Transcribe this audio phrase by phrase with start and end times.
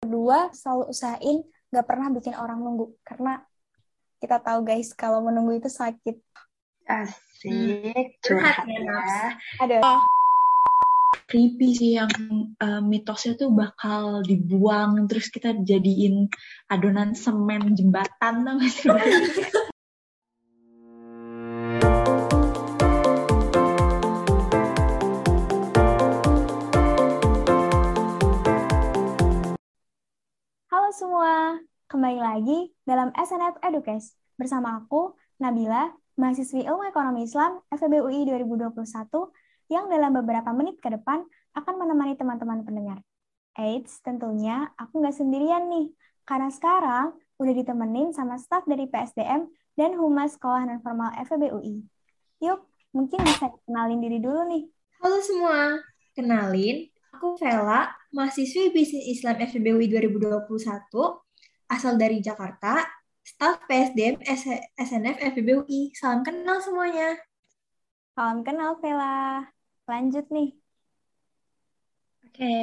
[0.00, 2.96] Kedua, selalu usahain gak pernah bikin orang nunggu.
[3.04, 3.36] Karena
[4.16, 6.16] kita tahu guys, kalau menunggu itu sakit.
[6.88, 9.36] Asik, curhat ya.
[9.60, 10.00] Ada.
[11.28, 12.10] Creepy sih yang
[12.58, 16.26] uh, mitosnya tuh bakal dibuang, terus kita jadiin
[16.72, 18.58] adonan semen jembatan tau
[31.00, 31.56] semua,
[31.88, 35.88] kembali lagi dalam SNF Educast bersama aku, Nabila,
[36.20, 38.76] mahasiswi Ilmu Ekonomi Islam FEB UI 2021
[39.72, 41.24] yang dalam beberapa menit ke depan
[41.56, 43.00] akan menemani teman-teman pendengar.
[43.56, 45.88] Eits, tentunya aku nggak sendirian nih,
[46.28, 49.48] karena sekarang udah ditemenin sama staf dari PSDM
[49.80, 51.80] dan Humas Sekolah Non Formal FEB UI.
[52.44, 52.60] Yuk,
[52.92, 54.68] mungkin bisa kenalin diri dulu nih.
[55.00, 55.80] Halo semua,
[56.12, 60.50] kenalin, aku Vela, mahasiswi Bisnis Islam FEB UI 2021,
[61.70, 62.82] asal dari Jakarta,
[63.22, 64.18] staf PSDM
[64.74, 65.94] SNF FEB UI.
[65.94, 67.14] Salam kenal semuanya.
[68.18, 69.46] Salam kenal, Vela.
[69.86, 70.58] Lanjut nih.
[72.26, 72.58] Oke,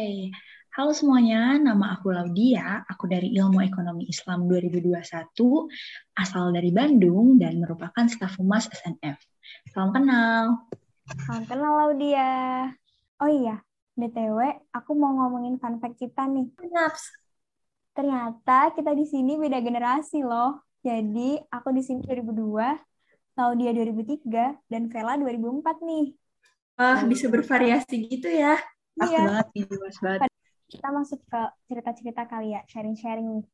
[0.75, 4.99] halo semuanya, nama aku Laudia, aku dari Ilmu Ekonomi Islam 2021,
[6.16, 9.19] asal dari Bandung dan merupakan staf humas SNF.
[9.71, 10.67] Salam kenal.
[11.23, 12.31] Salam kenal, Laudia.
[13.23, 13.64] Oh iya,
[13.97, 16.45] BTW, aku mau ngomongin fun fact kita nih.
[16.69, 17.09] Naps.
[17.97, 20.61] Ternyata kita di sini beda generasi loh.
[20.85, 22.77] Jadi, aku di sini 2002,
[23.33, 26.13] Laudia 2003, dan Vela 2004 nih.
[26.77, 28.61] Wah, bisa bervariasi gitu ya.
[29.01, 29.25] Iya.
[29.25, 30.29] banget nih, luas banget.
[30.69, 33.45] Kita masuk ke cerita-cerita kali ya, sharing-sharing nih.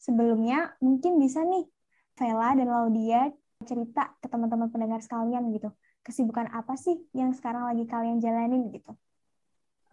[0.00, 1.68] Sebelumnya, mungkin bisa nih,
[2.16, 3.28] Vela dan Laudia
[3.68, 5.68] cerita ke teman-teman pendengar sekalian gitu.
[6.00, 8.96] Kesibukan apa sih yang sekarang lagi kalian jalanin gitu?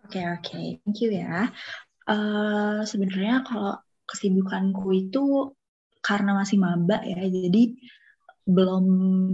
[0.06, 0.60] Oke, oke.
[0.84, 1.50] Thank you ya.
[2.08, 3.74] Eh, sebenarnya kalau
[4.08, 5.52] kesibukanku itu
[6.08, 7.76] karena masih maba ya, jadi
[8.48, 8.86] belum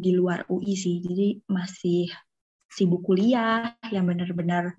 [0.03, 0.95] di luar UI sih.
[1.06, 2.09] Jadi masih
[2.74, 4.74] sibuk kuliah yang benar-benar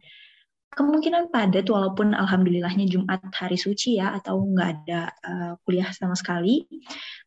[0.75, 6.67] kemungkinan padat walaupun alhamdulillahnya Jumat hari suci ya atau nggak ada eh, kuliah sama sekali.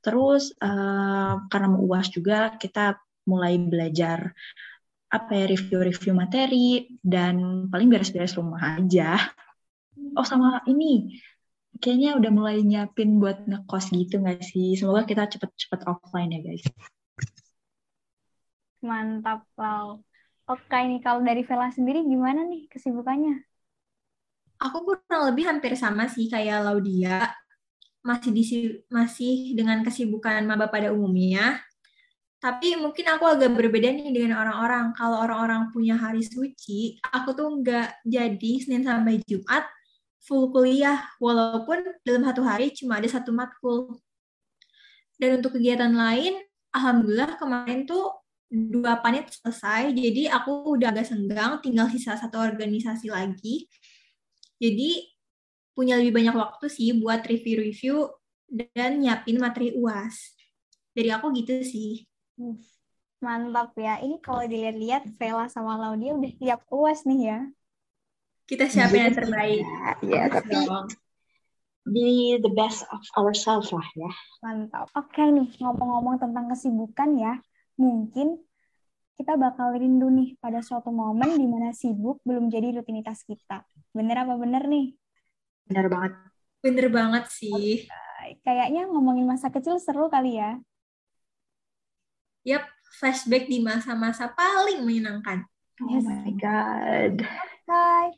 [0.04, 3.00] Terus eh, karena mau UAS juga kita
[3.32, 4.36] mulai belajar
[5.08, 9.16] apa ya review-review materi dan paling beres-beres rumah aja.
[10.20, 11.16] Oh sama ini
[11.80, 14.76] kayaknya udah mulai nyiapin buat ngekos gitu nggak sih?
[14.76, 16.66] Semoga kita cepet-cepet offline ya guys.
[18.84, 20.06] Mantap, Lau.
[20.48, 23.44] Oke, nih kalau dari Vela sendiri gimana nih kesibukannya?
[24.58, 27.30] Aku kurang lebih hampir sama sih kayak Laudia.
[28.00, 28.44] Masih di
[28.88, 31.60] masih dengan kesibukan maba pada umumnya.
[32.38, 34.94] Tapi mungkin aku agak berbeda nih dengan orang-orang.
[34.94, 39.66] Kalau orang-orang punya hari suci, aku tuh nggak jadi Senin sampai Jumat
[40.22, 43.96] full kuliah, walaupun dalam satu hari cuma ada satu matkul.
[45.18, 46.38] Dan untuk kegiatan lain,
[46.76, 48.12] Alhamdulillah kemarin tuh
[48.52, 53.66] dua panit selesai, jadi aku udah agak senggang, tinggal sisa satu organisasi lagi.
[54.60, 55.10] Jadi
[55.74, 58.10] punya lebih banyak waktu sih buat review-review
[58.76, 60.36] dan nyiapin materi UAS.
[60.92, 62.04] Dari aku gitu sih.
[63.18, 63.98] Mantap ya.
[63.98, 67.40] Ini kalau dilihat-lihat Vela sama Laudia udah siap UAS nih ya.
[68.48, 69.66] Kita siapin yang terbaik.
[70.06, 70.56] Ya, tapi
[71.88, 74.12] be the best of ourselves lah ya.
[74.44, 74.92] Mantap.
[74.94, 77.34] Oke nih, ngomong-ngomong tentang kesibukan ya,
[77.80, 78.38] mungkin
[79.18, 83.66] kita bakal rindu nih pada suatu momen di mana sibuk belum jadi rutinitas kita.
[83.90, 84.94] Bener apa bener nih?
[85.66, 86.14] Benar banget.
[86.62, 87.88] Bener banget sih.
[88.46, 90.60] Kayaknya ngomongin masa kecil seru kali ya.
[92.48, 92.64] Yap,
[92.98, 95.44] flashback di masa-masa paling menyenangkan.
[95.82, 96.06] Oh Yes.
[96.08, 97.28] my god.
[97.68, 98.12] Hai.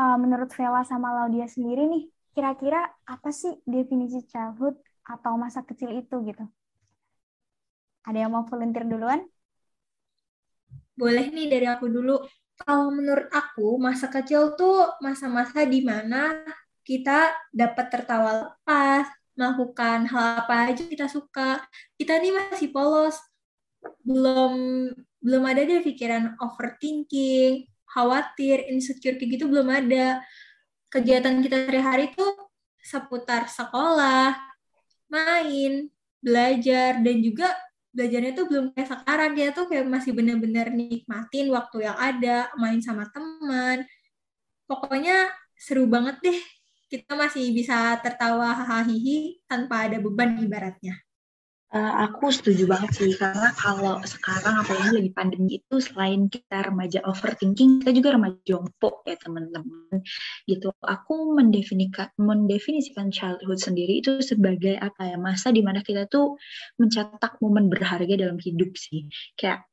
[0.00, 2.02] Uh, menurut Vela sama Laudia sendiri nih,
[2.34, 2.80] kira-kira
[3.14, 4.74] apa sih definisi childhood
[5.12, 6.44] atau masa kecil itu gitu?
[8.08, 9.20] Ada yang mau volunteer duluan?
[11.00, 12.16] Boleh nih dari aku dulu.
[12.58, 16.42] Kalau menurut aku, masa kecil tuh masa-masa di mana
[16.82, 19.06] kita dapat tertawa lepas,
[19.38, 21.62] melakukan hal apa aja kita suka.
[21.94, 23.14] Kita nih masih polos.
[24.02, 24.52] Belum
[25.22, 30.18] belum ada deh pikiran overthinking, khawatir, insecure kayak gitu belum ada.
[30.90, 32.34] Kegiatan kita sehari-hari tuh
[32.82, 34.34] seputar sekolah,
[35.06, 35.86] main,
[36.18, 37.54] belajar, dan juga
[37.92, 39.30] belajarnya tuh belum kayak sekarang.
[39.38, 43.84] Kita tuh kayak masih bener-bener nikmatin waktu yang ada, main sama teman.
[44.66, 46.40] Pokoknya seru banget deh.
[46.88, 48.88] Kita masih bisa tertawa hahaha
[49.44, 50.96] tanpa ada beban ibaratnya.
[51.68, 57.04] Uh, aku setuju banget sih karena kalau sekarang apalagi lagi pandemi itu selain kita remaja
[57.04, 60.00] overthinking kita juga remaja jompo ya teman-teman.
[60.48, 60.72] Gitu.
[60.80, 66.40] Aku mendefinisikan childhood sendiri itu sebagai apa ya masa di mana kita tuh
[66.80, 69.04] mencetak momen berharga dalam hidup sih.
[69.36, 69.68] Kayak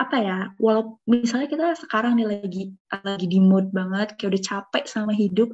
[0.00, 2.62] apa ya walau misalnya kita sekarang nih lagi
[3.04, 5.52] lagi di mood banget kayak udah capek sama hidup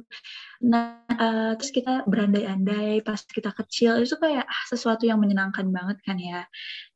[0.63, 5.97] nah uh, terus kita berandai-andai pas kita kecil itu kayak ah, sesuatu yang menyenangkan banget
[6.01, 6.45] kan ya.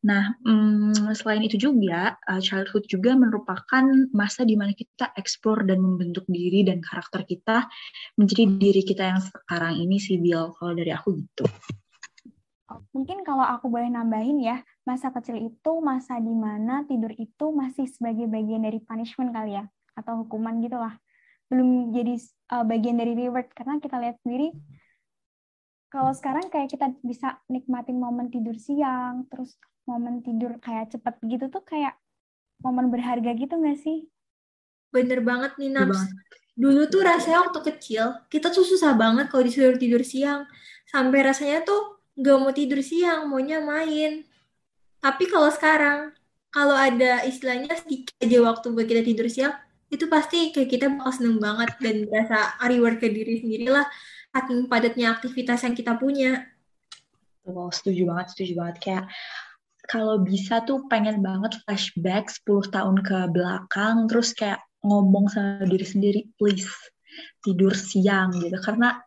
[0.06, 5.78] Nah um, selain itu juga uh, childhood juga merupakan masa di mana kita explore dan
[5.78, 7.70] membentuk diri dan karakter kita
[8.18, 11.46] menjadi diri kita yang sekarang ini sih Bill kalau dari aku gitu
[12.96, 17.90] Mungkin kalau aku boleh nambahin ya, masa kecil itu masa di mana tidur itu masih
[17.90, 20.96] sebagai bagian dari punishment kali ya, atau hukuman gitu lah.
[21.52, 22.16] Belum jadi
[22.56, 24.56] uh, bagian dari reward, karena kita lihat sendiri,
[25.92, 31.52] kalau sekarang kayak kita bisa nikmatin momen tidur siang, terus momen tidur kayak cepet gitu
[31.52, 32.00] tuh kayak
[32.64, 34.08] momen berharga gitu nggak sih?
[34.96, 36.00] Bener banget nih, Nabs.
[36.56, 40.48] Dulu tuh rasanya waktu kecil, kita tuh susah banget kalau disuruh tidur siang.
[40.88, 44.22] Sampai rasanya tuh nggak mau tidur siang, maunya main.
[45.02, 46.14] Tapi kalau sekarang,
[46.54, 49.58] kalau ada istilahnya sedikit aja waktu buat kita tidur siang,
[49.90, 53.84] itu pasti kayak kita bakal seneng banget dan berasa reward ke diri sendiri lah
[54.32, 56.48] saking padatnya aktivitas yang kita punya.
[57.44, 58.78] Wow, setuju banget, setuju banget.
[58.80, 59.06] Kayak
[59.92, 65.84] kalau bisa tuh pengen banget flashback 10 tahun ke belakang, terus kayak ngomong sama diri
[65.84, 66.70] sendiri, please
[67.44, 68.56] tidur siang gitu.
[68.62, 69.04] Karena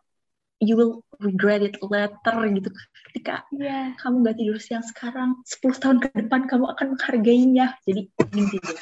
[0.63, 2.69] you will regret it later gitu.
[3.11, 3.95] Ketika yeah.
[3.99, 7.75] kamu gak tidur siang sekarang 10 tahun ke depan kamu akan menghargainya.
[7.83, 8.77] Jadi ingin tidur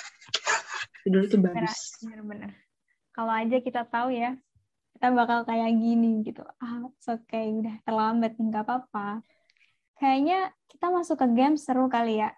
[1.04, 2.00] tidur itu bagus.
[2.00, 2.56] benar-benar
[3.12, 4.40] kalau aja kita tahu ya
[4.96, 6.48] kita bakal kayak gini gitu.
[6.64, 9.20] Ah oke okay, udah terlambat nggak apa-apa.
[10.00, 12.32] Kayaknya kita masuk ke game seru kali ya.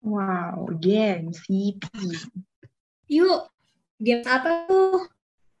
[0.00, 1.84] Wow game CP
[3.08, 3.48] yuk
[3.96, 5.08] game apa tuh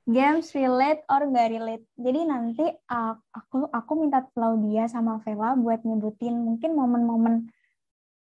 [0.08, 1.84] games relate or gak relate.
[2.00, 7.52] Jadi nanti uh, aku aku minta Claudia sama Vela buat nyebutin mungkin momen-momen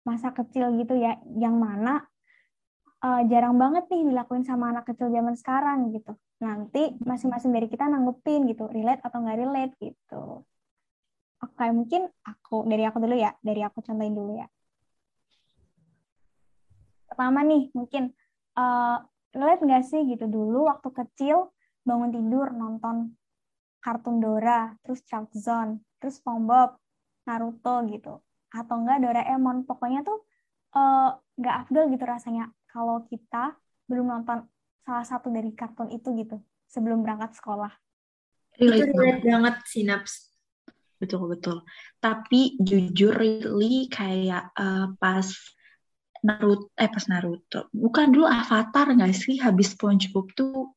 [0.03, 2.03] masa kecil gitu ya, yang mana
[3.07, 6.19] uh, jarang banget nih dilakuin sama anak kecil zaman sekarang gitu.
[6.43, 10.43] Nanti masing-masing dari kita nanggupin gitu, relate atau nggak relate gitu.
[11.39, 14.49] Oke, mungkin aku dari aku dulu ya, dari aku contohin dulu ya.
[17.07, 18.11] Pertama nih, mungkin
[18.59, 18.99] uh,
[19.31, 21.55] relate nggak sih gitu dulu waktu kecil
[21.87, 23.15] bangun tidur nonton
[23.79, 26.75] kartun Dora, terus Chuck Zone, terus SpongeBob,
[27.31, 28.19] Naruto gitu.
[28.51, 29.63] Atau enggak Doraemon.
[29.63, 30.27] Pokoknya tuh
[30.75, 33.55] uh, nggak afdol gitu rasanya kalau kita
[33.87, 34.43] belum nonton
[34.83, 37.71] salah satu dari kartun itu gitu sebelum berangkat sekolah.
[38.59, 40.35] Itu relate banget sinaps.
[40.99, 41.63] Betul betul.
[42.03, 45.31] Tapi jujur really kayak uh, pas
[46.27, 47.71] Naruto eh pas Naruto.
[47.71, 50.76] Bukan dulu Avatar nggak sih habis SpongeBob tuh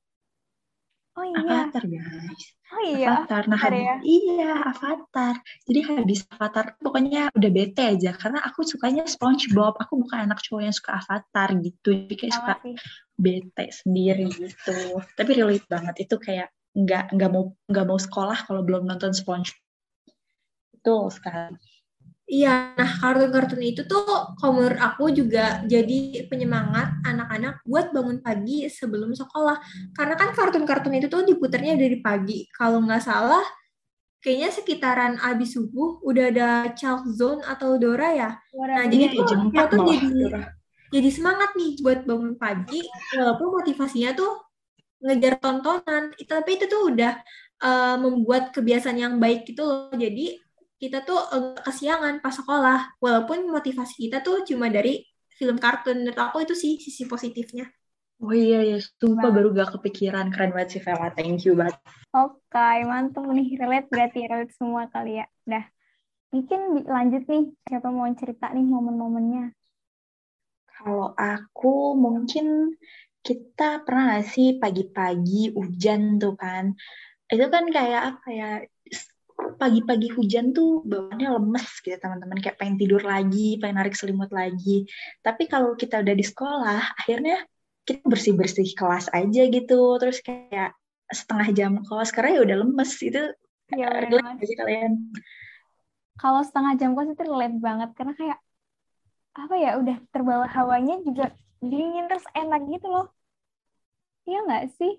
[1.19, 1.68] Oh iya.
[1.68, 2.44] Avatar guys.
[2.71, 3.07] Oh iya.
[3.12, 3.44] Avatar.
[3.51, 3.95] Nah, Avatar ya?
[4.07, 5.36] iya Avatar.
[5.68, 9.75] Jadi habis Avatar pokoknya udah bete aja karena aku sukanya SpongeBob.
[9.83, 11.89] Aku bukan anak cowok yang suka Avatar gitu.
[11.92, 12.75] Jadi kayak suka sih.
[13.19, 14.80] bete sendiri gitu.
[15.19, 19.60] Tapi relate banget itu kayak nggak nggak mau nggak mau sekolah kalau belum nonton SpongeBob.
[20.80, 21.60] Betul sekali.
[22.30, 24.06] Iya, nah kartun-kartun itu tuh
[24.38, 29.58] kalau menurut aku juga jadi penyemangat anak-anak buat bangun pagi sebelum sekolah.
[29.98, 32.46] Karena kan kartun-kartun itu tuh diputarnya dari pagi.
[32.54, 33.42] Kalau nggak salah,
[34.22, 38.30] kayaknya sekitaran abis subuh udah ada Chalk Zone atau Dora ya.
[38.53, 38.77] Dora.
[38.77, 40.08] Nah, jadi tuh kita tuh jadi
[40.89, 42.82] jadi semangat nih buat bangun pagi,
[43.18, 44.38] walaupun motivasinya tuh
[45.01, 46.13] ngejar tontonan.
[46.13, 47.13] Tapi itu tuh udah
[47.65, 49.89] uh, membuat kebiasaan yang baik gitu loh.
[49.98, 50.38] Jadi
[50.79, 52.98] kita tuh agak kesiangan pas sekolah.
[53.03, 55.03] Walaupun motivasi kita tuh cuma dari
[55.36, 56.07] film kartun.
[56.07, 57.67] Menurut aku itu sih sisi positifnya.
[58.19, 60.27] Oh iya ya, sumpah baru gak kepikiran.
[60.31, 61.79] Keren banget sih Vela, thank you banget.
[62.12, 65.25] Oke, okay, mantap nih, relate berarti relate semua kali ya.
[65.48, 65.63] Udah,
[66.36, 69.55] mungkin lanjut nih, siapa mau cerita nih momen-momennya?
[70.67, 72.75] Kalau aku mungkin
[73.24, 76.75] kita pernah gak sih pagi-pagi hujan tuh kan,
[77.31, 78.50] itu kan kayak apa ya,
[79.58, 82.38] pagi-pagi hujan tuh bawaannya lemes gitu teman-teman.
[82.44, 84.86] Kayak pengen tidur lagi pengen narik selimut lagi.
[85.24, 87.41] Tapi kalau kita udah di sekolah akhirnya
[87.88, 89.98] kita bersih-bersih kelas aja gitu.
[89.98, 90.77] Terus kayak
[91.10, 92.91] setengah jam kelas karena ya udah lemes.
[93.01, 93.24] Itu
[93.74, 94.91] ya, relate sih kalian?
[96.20, 98.39] Kalau setengah jam kelas itu relate banget karena kayak
[99.39, 101.32] apa ya udah terbawa hawanya juga
[101.63, 103.08] dingin terus enak gitu loh.
[104.27, 104.94] Iya nggak sih?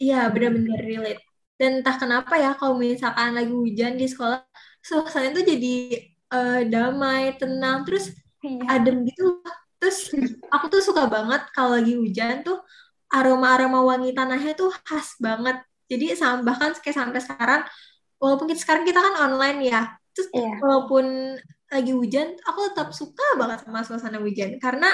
[0.00, 1.29] Iya benar-benar relate
[1.60, 4.40] dan entah kenapa ya kalau misalkan lagi hujan di sekolah
[4.80, 5.74] suasana itu jadi
[6.32, 8.80] uh, damai, tenang, terus Iya.
[8.80, 9.44] adem gitu.
[9.76, 10.08] Terus
[10.48, 12.56] aku tuh suka banget kalau lagi hujan tuh
[13.12, 15.60] aroma-aroma wangi tanahnya tuh khas banget.
[15.92, 17.60] Jadi bahkan kayak sampai sekarang,
[18.16, 20.56] walaupun kita sekarang kita kan online ya, terus Iya.
[20.56, 21.36] walaupun
[21.68, 24.88] lagi hujan, aku tetap suka banget sama suasana hujan karena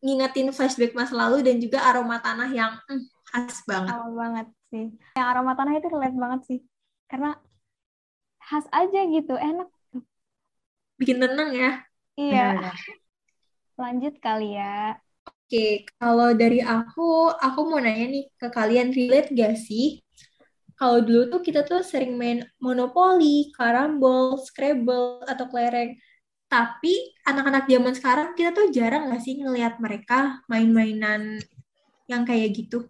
[0.00, 3.92] ngingetin flashback masa lalu dan juga aroma tanah yang mm, khas banget.
[3.92, 4.84] Sama banget sih.
[5.18, 6.58] Yang aroma tanah itu relate banget sih.
[7.10, 7.36] Karena
[8.40, 9.68] khas aja gitu, enak.
[10.96, 11.70] Bikin tenang ya.
[12.16, 12.60] Iya,
[13.82, 14.96] lanjut kali ya.
[15.28, 20.00] Oke, kalau dari aku, aku mau nanya nih ke kalian, relate gak sih?
[20.80, 25.94] Kalau dulu tuh kita tuh sering main Monopoly, Karambol, Scrabble, atau kelereng.
[26.48, 31.38] Tapi anak-anak zaman sekarang kita tuh jarang gak sih ngelihat mereka main-mainan
[32.08, 32.88] yang kayak gitu?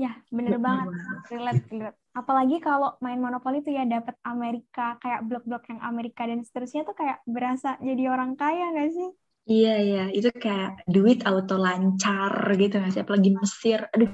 [0.00, 0.88] Ya, bener banget.
[0.88, 1.28] Benar-benar.
[1.28, 1.98] Relate, relate.
[2.12, 6.96] Apalagi kalau main Monopoly tuh ya dapet Amerika, kayak blok-blok yang Amerika dan seterusnya tuh
[6.96, 9.10] kayak berasa jadi orang kaya nggak sih?
[9.48, 10.04] Iya, iya.
[10.12, 13.02] Itu kayak duit auto lancar gitu nggak sih?
[13.04, 13.80] Apalagi Mesir.
[13.92, 14.12] Aduh,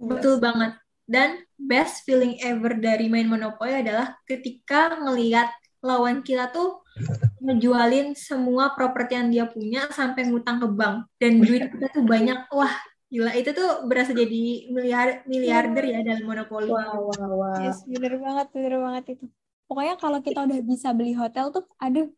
[0.00, 0.76] Betul banget.
[1.04, 5.52] Dan best feeling ever dari main Monopoly adalah ketika ngelihat
[5.84, 6.80] lawan kita tuh
[7.44, 12.48] ngejualin semua properti yang dia punya sampai ngutang ke bank dan duit kita tuh banyak.
[12.48, 12.72] Wah,
[13.14, 14.42] gila itu tuh berasa jadi
[14.74, 16.66] miliar miliarder ya dalam Monopoly.
[16.74, 17.62] wow, wow, wow.
[17.62, 19.24] Yes, bener banget, bener banget itu.
[19.70, 22.10] Pokoknya kalau kita udah bisa beli hotel tuh, aduh,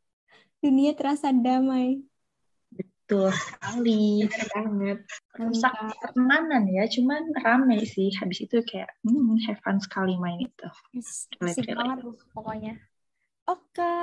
[0.65, 2.01] dunia terasa damai.
[2.73, 4.25] Betul sekali.
[4.25, 4.99] Bener banget.
[5.37, 8.09] Rusak pertemanan ya, cuman rame sih.
[8.17, 10.69] Habis itu kayak, hmm, have fun sekali main itu.
[10.97, 11.77] Yes, Relate, asik relate.
[11.77, 11.99] banget
[12.33, 12.73] pokoknya.
[13.47, 13.95] Oke,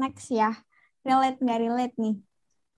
[0.00, 0.50] next ya.
[1.04, 2.16] Relate nggak relate nih?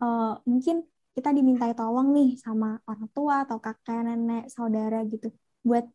[0.02, 0.76] Eh, mungkin
[1.14, 5.30] kita dimintai tolong nih sama orang tua atau kakek, nenek, saudara gitu.
[5.62, 5.86] Buat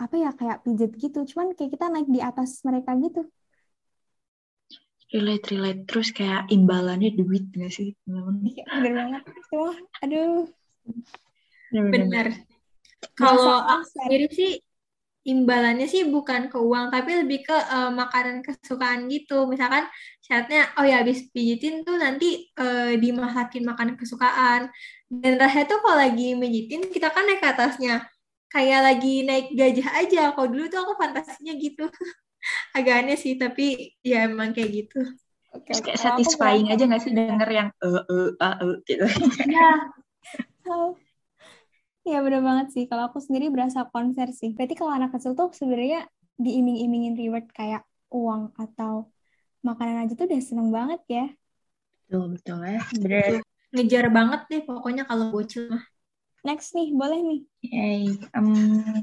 [0.00, 1.18] apa ya, kayak pijet gitu.
[1.28, 3.28] Cuman kayak kita naik di atas mereka gitu.
[5.12, 5.80] Relate, relate.
[5.86, 7.94] Terus kayak imbalannya duit nggak sih?
[8.02, 8.36] teman-teman?
[8.42, 9.22] Iya, bener banget.
[9.52, 9.70] Cuma,
[10.02, 10.44] aduh.
[11.70, 11.92] Bener-bener.
[11.94, 12.28] Bener.
[13.14, 14.52] Kalau aku sendiri sih
[15.26, 19.44] imbalannya sih bukan ke uang tapi lebih ke eh, makanan kesukaan gitu.
[19.50, 19.84] Misalkan
[20.26, 22.26] syaratnya oh ya habis pijitin tuh nanti
[22.58, 24.62] eh, dimasakin makanan kesukaan.
[25.06, 27.94] Dan rasanya tuh kalau lagi mijitin kita kan naik ke atasnya.
[28.50, 30.22] Kayak lagi naik gajah aja.
[30.34, 31.84] Kalau dulu tuh aku fantasinya gitu.
[32.76, 34.98] Agak aneh sih tapi ya emang kayak gitu.
[35.54, 35.86] Oke, Terus oke.
[35.86, 39.04] kayak satisfying aja nggak sih denger yang eh eh ah eh gitu.
[39.44, 39.92] Ya,
[40.66, 40.96] Oh.
[42.06, 42.84] Iya bener banget sih.
[42.90, 44.50] Kalau aku sendiri berasa konser sih.
[44.56, 45.98] Berarti kalau anak kecil tuh sebenarnya
[46.44, 47.82] diiming-imingin reward kayak
[48.14, 48.92] uang atau
[49.70, 51.24] makanan aja tuh udah seneng banget ya.
[52.06, 52.80] Betul, betul ya.
[53.02, 53.32] Bener.
[53.74, 55.84] ngejar banget deh pokoknya kalau bocil mah.
[56.46, 57.40] Next nih, boleh nih.
[57.66, 58.02] Yay.
[58.36, 58.48] Em,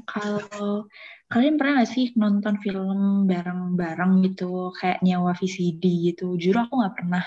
[0.08, 0.88] kalau
[1.28, 6.24] kalian pernah nggak sih nonton film bareng-bareng gitu, kayak nyawa VCD gitu?
[6.40, 7.24] Jujur aku nggak pernah.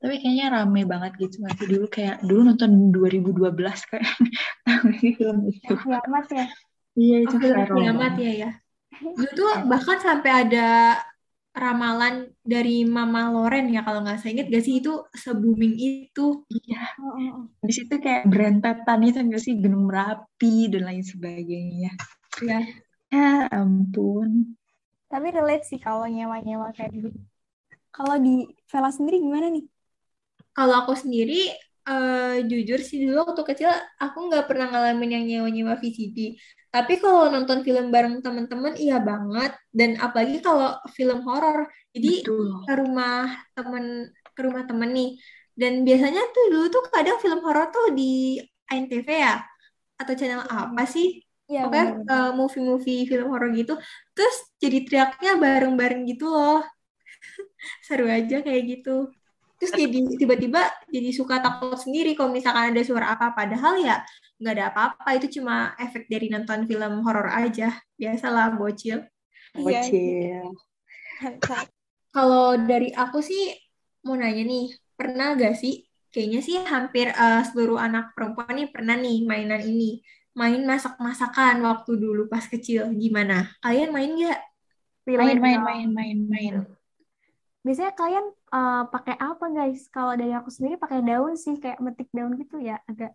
[0.00, 4.06] Tapi kayaknya rame banget gitu nggak sih dulu kayak dulu nonton 2012 kayak
[4.66, 5.74] tahu sih film itu?
[5.84, 6.44] Kiamat ya.
[6.98, 8.24] Iya Oh, itu film viral kiamat banget.
[8.24, 8.50] ya ya.
[9.16, 10.66] Dulu tuh bahkan sampai ada
[11.60, 16.48] ramalan dari Mama Loren ya kalau nggak saya ingat gak sih itu se-booming itu.
[16.48, 16.82] Iya.
[16.96, 17.44] Oh.
[17.60, 21.92] Di situ kayak berentetan itu nggak sih Gunung Merapi dan lain sebagainya.
[22.40, 22.60] Ya.
[23.12, 24.56] Ya ampun.
[25.12, 27.12] Tapi relate sih kalau nyewa-nyewa kayak gitu.
[27.92, 29.66] Kalau di Vela sendiri gimana nih?
[30.56, 31.52] Kalau aku sendiri
[31.84, 36.40] eh, jujur sih dulu waktu kecil aku nggak pernah ngalamin yang nyewa-nyewa VCD.
[36.70, 39.58] Tapi kalau nonton film bareng teman-teman iya banget.
[39.74, 41.66] Dan apalagi kalau film horor.
[41.90, 42.62] Jadi Betul.
[42.62, 43.26] ke rumah
[43.58, 43.84] temen
[44.34, 45.10] ke rumah temen nih.
[45.58, 48.38] Dan biasanya tuh dulu tuh kadang film horor tuh di
[48.70, 49.42] ANTV ya?
[49.98, 51.20] Atau channel apa sih?
[51.50, 53.74] Iya, pokoknya uh, movie-movie film horor gitu.
[54.14, 56.62] Terus jadi teriaknya bareng-bareng gitu loh.
[57.86, 59.10] Seru aja kayak gitu.
[59.58, 63.34] Terus jadi tiba-tiba jadi suka takut sendiri kalau misalkan ada suara apa.
[63.34, 63.98] Padahal ya
[64.40, 69.04] nggak ada apa-apa itu cuma efek dari nonton film horor aja biasalah bocil
[69.58, 70.42] Iya, Bocil.
[71.22, 71.66] mantap.
[72.14, 73.54] Kalau dari aku sih
[74.06, 74.64] mau nanya nih,
[74.98, 75.86] pernah gak sih?
[76.10, 80.02] Kayaknya sih hampir eh, seluruh anak perempuan nih pernah nih mainan ini.
[80.38, 82.90] Main masak-masakan waktu dulu pas kecil.
[82.94, 83.50] Gimana?
[83.62, 84.40] Kalian main gak?
[85.06, 86.54] Main, main, main, main, main.
[87.66, 89.86] Biasanya kalian eh, pakai apa guys?
[89.90, 92.78] Kalau dari aku sendiri pakai daun sih, kayak metik daun gitu ya.
[92.86, 93.14] Agak,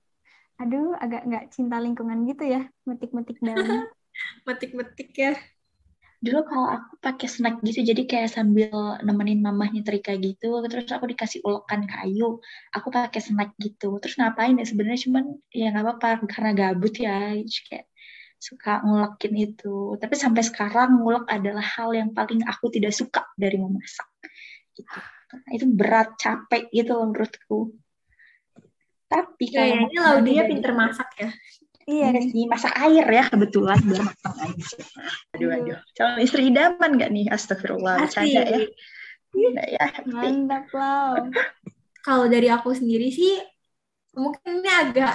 [0.61, 3.85] aduh, agak nggak cinta lingkungan gitu ya, metik-metik daun.
[4.47, 5.33] Metik-metik ya.
[6.23, 8.73] Dulu kalau aku pakai snack gitu, jadi kayak sambil
[9.05, 12.41] nemenin mamah nyetrika gitu, terus aku dikasih ulekan kayu,
[12.73, 14.01] aku pakai snack gitu.
[14.01, 17.35] Terus ngapain ya sebenarnya cuman ya nggak apa-apa karena gabut ya,
[17.69, 17.85] kayak
[18.41, 19.99] suka ngulekin itu.
[20.01, 24.07] Tapi sampai sekarang ngulek adalah hal yang paling aku tidak suka dari memasak.
[24.75, 24.97] gitu.
[25.51, 27.59] Itu berat, capek gitu loh menurutku.
[29.05, 31.29] Tapi kayaknya kalau Laudia pinter masak ya.
[31.85, 34.77] Iya Iya sih, masak air ya kebetulan biar makan aja.
[35.37, 35.77] Aduh, aduh.
[35.93, 37.29] Calon istri idaman gak nih?
[37.29, 38.59] Astagfirullah, bercanda ya.
[39.35, 41.29] Nah, ya, tapi Mantap loh.
[42.05, 43.37] Kalau dari aku sendiri sih
[44.17, 45.13] mungkin ini agak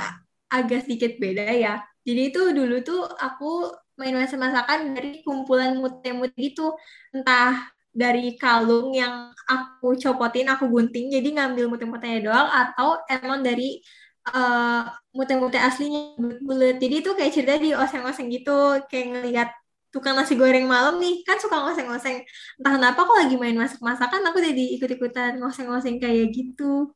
[0.51, 1.83] agak sedikit beda ya.
[2.07, 6.75] Jadi itu dulu tuh aku main masak-masakan dari kumpulan mute-mute gitu.
[7.11, 13.83] Entah dari kalung yang aku copotin, aku gunting, jadi ngambil mute-mutenya doang, atau emang dari
[14.31, 14.83] eh,
[15.17, 16.77] mute-mute aslinya bulat-bulat.
[16.79, 19.49] Jadi itu kayak cerita di oseng-oseng gitu, kayak ngelihat
[19.91, 22.23] tukang nasi goreng malam nih, kan suka ngoseng-ngoseng.
[22.63, 26.95] Entah kenapa aku lagi main masak-masakan, aku jadi ikut-ikutan ngoseng-ngoseng kayak gitu.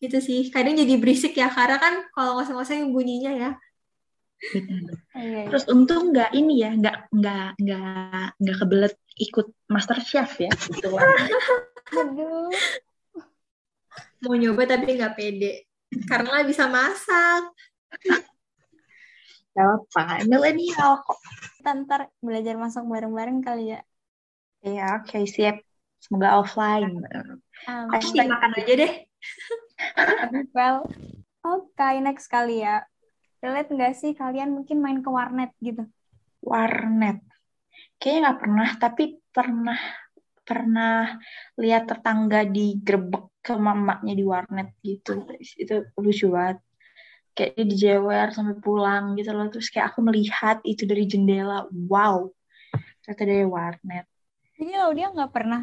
[0.00, 0.48] Gitu sih.
[0.48, 3.50] Kadang jadi berisik ya, karena kan kalau ngoseng-ngoseng bunyinya ya.
[5.18, 5.50] Iya.
[5.50, 10.94] Terus untung nggak ini ya, nggak nggak nggak nggak kebelet ikut Master Chef ya, gitu.
[11.98, 12.48] Aduh.
[14.22, 15.66] Mau nyoba tapi nggak pede.
[16.06, 17.50] Karena bisa masak.
[19.54, 21.18] Gak apa, milenial kok.
[21.58, 23.80] Kita ntar belajar masak bareng-bareng kali ya.
[24.62, 25.58] Ya, oke siap.
[25.98, 27.02] Semoga offline.
[27.66, 27.90] Amin.
[27.90, 28.92] Pasti makan aja deh.
[30.54, 30.86] Well,
[31.42, 32.82] oke, next kali ya.
[33.38, 35.86] Relate nggak sih kalian mungkin main ke warnet gitu?
[36.42, 37.22] Warnet.
[37.98, 39.02] Kayaknya nggak pernah, tapi
[39.34, 39.78] pernah
[40.48, 41.12] pernah
[41.60, 45.28] lihat tetangga digerebek ke mamanya di warnet gitu.
[45.60, 46.58] Itu lucu banget.
[47.36, 49.52] Kayak dia dijewer sampai pulang gitu loh.
[49.52, 51.68] Terus kayak aku melihat itu dari jendela.
[51.68, 52.32] Wow.
[53.04, 54.06] Ternyata dari warnet.
[54.56, 55.62] Jadi lo dia nggak pernah.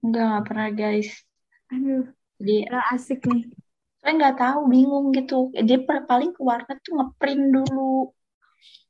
[0.00, 1.10] Enggak, nggak pernah guys.
[1.68, 2.08] Aduh,
[2.40, 3.44] Jadi udah asik nih.
[4.00, 5.52] saya nggak tahu, bingung gitu.
[5.52, 8.08] Dia paling ke warnet tuh ngeprint dulu.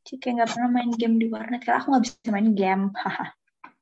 [0.04, 1.60] Jadi kayak nggak pernah main game di warnet.
[1.64, 2.84] Karena aku nggak bisa main game.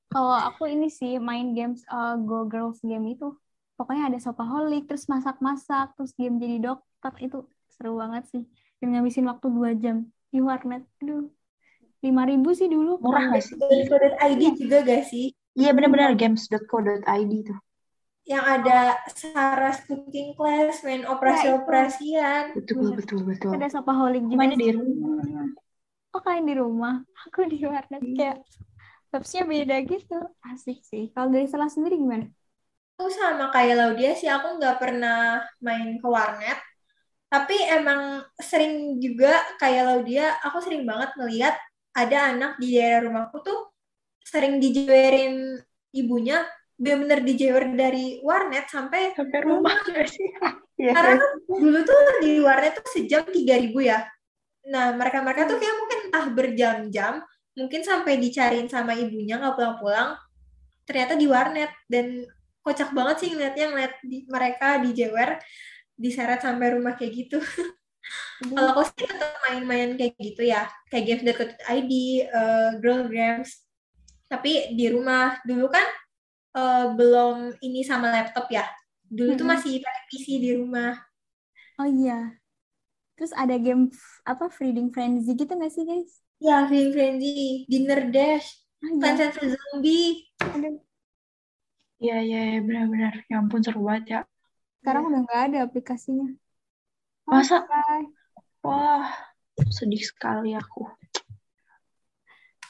[0.08, 3.36] Kalau aku ini sih main games uh, Go Girls game itu.
[3.78, 7.12] Pokoknya ada shopaholic, terus masak-masak, terus game jadi dokter.
[7.22, 8.42] Itu seru banget sih.
[8.82, 10.82] Dan ngabisin waktu 2 jam di warnet.
[11.04, 11.30] Aduh,
[12.02, 12.98] 5000 sih dulu.
[13.02, 13.54] Murah nggak sih?
[13.58, 15.26] Games.id juga gak sih?
[15.58, 17.58] Iya benar-benar games.co.id tuh.
[18.28, 18.78] Yang ada
[19.08, 22.52] Sarah's Cooking Class, main operasi-operasian.
[22.54, 23.56] Betul, betul, betul.
[23.56, 24.38] Ada shopaholic juga.
[24.38, 25.48] Mainnya di rumah.
[26.16, 27.04] Oh, kalian di rumah.
[27.28, 28.40] Aku di warnet kayak
[29.12, 30.18] vibes-nya beda gitu.
[30.44, 31.12] Asik sih.
[31.12, 32.26] Kalau dari salah sendiri gimana?
[32.98, 36.58] Aku sama kayak Laudia sih, aku nggak pernah main ke warnet.
[37.28, 41.54] Tapi emang sering juga kayak Laudia, aku sering banget melihat
[41.92, 43.68] ada anak di daerah rumahku tuh
[44.24, 45.60] sering dijewerin
[45.94, 46.42] ibunya,
[46.74, 50.28] bener-bener dijewer dari warnet sampai Sampai rumah nggak sih?
[50.78, 50.94] Iya.
[50.94, 53.98] Karena dulu tuh di warnet tuh sejam 3000 ya.
[54.70, 55.74] Nah, mereka-mereka tuh kayak
[56.08, 57.20] entah berjam-jam,
[57.52, 60.16] mungkin sampai dicariin sama ibunya nggak pulang-pulang,
[60.88, 61.70] ternyata di warnet.
[61.84, 62.24] Dan
[62.64, 65.36] kocak banget sih ngeliatnya ngeliat di, mereka dijewer,
[66.00, 67.38] diseret sampai rumah kayak gitu.
[68.56, 71.92] Kalau aku sih tetap main-main kayak gitu ya, kayak games.co.id,
[72.32, 73.66] uh, girl games.
[74.28, 75.86] Tapi di rumah dulu kan
[76.56, 78.64] eh, belum ini sama laptop ya.
[79.08, 79.56] Dulu tuh Mm-mm.
[79.56, 80.92] masih pakai PC di rumah.
[81.80, 82.38] Oh iya.
[83.18, 83.90] Terus ada game
[84.22, 86.22] apa Feeding Frenzy gitu nggak sih guys?
[86.38, 88.46] Ya, Feeling Frenzy, Dinner Dash,
[88.78, 89.00] Oh iya.
[89.02, 89.58] Plants vs.
[89.58, 90.30] Zombie.
[90.38, 90.78] Aduh,
[91.98, 93.14] Iya, iya, iya, benar-benar.
[93.26, 94.20] Ya ampun, seru banget ya.
[94.78, 96.30] sekarang udah nggak ada aplikasinya.
[97.26, 97.66] Masa?
[97.66, 98.14] Oke,
[98.62, 99.10] Wah,
[99.66, 100.86] sedih sekali aku.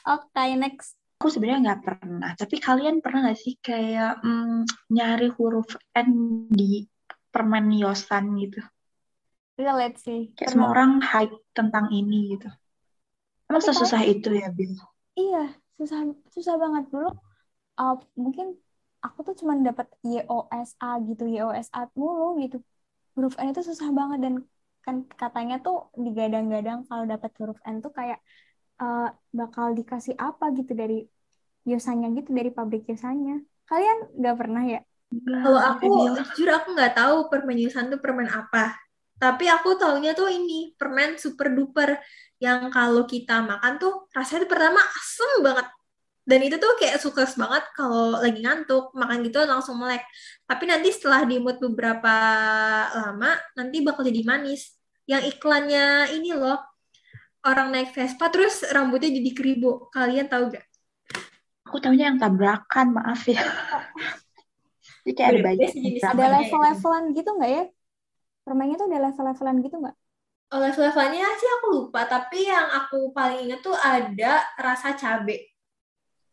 [0.09, 0.97] Oke, next.
[1.21, 6.09] Aku sebenarnya nggak pernah, tapi kalian pernah nggak sih kayak mm, nyari huruf N
[6.49, 6.87] di
[7.29, 8.63] permen Yosan gitu?
[9.59, 10.31] Relate sih.
[10.39, 10.51] Kayak Pernah.
[10.55, 12.47] semua orang hype tentang ini gitu.
[13.51, 14.71] Emang Tapi sesusah itu ya, Bill?
[15.19, 15.99] Iya, susah
[16.31, 17.11] susah banget dulu.
[17.79, 18.55] uh, mungkin
[19.03, 22.63] aku tuh cuma dapat YOSA gitu, YOSA mulu gitu.
[23.15, 24.33] Huruf N itu susah banget dan
[24.79, 28.19] kan katanya tuh digadang-gadang kalau dapat huruf N tuh kayak
[28.79, 31.03] uh, bakal dikasih apa gitu dari
[31.67, 33.43] yosanya gitu dari pabrik yosanya.
[33.67, 34.79] Kalian nggak pernah ya?
[35.09, 38.77] Kalau aku, jujur aku nggak tahu permen Yusan tuh permen apa.
[39.19, 41.99] Tapi aku taunya tuh ini, permen super duper.
[42.39, 45.67] Yang kalau kita makan tuh rasanya tuh pertama asem banget.
[46.23, 50.05] Dan itu tuh kayak sukses banget kalau lagi ngantuk, makan gitu langsung melek.
[50.47, 52.15] Tapi nanti setelah diemut beberapa
[52.95, 54.77] lama, nanti bakal jadi manis.
[55.09, 56.61] Yang iklannya ini loh,
[57.43, 59.89] orang naik Vespa terus rambutnya jadi keribo.
[59.89, 60.69] Kalian tahu gak?
[61.65, 63.41] Aku tahunya yang tabrakan, maaf ya.
[65.05, 65.69] Jadi kayak ada banyak.
[66.05, 66.29] Ada ya.
[66.37, 67.63] level-levelan gitu nggak ya?
[68.49, 69.97] Permennya tuh ada level-levelan gitu nggak?
[70.49, 75.53] Oh, level-levelnya sih aku lupa, tapi yang aku paling inget tuh ada rasa cabe.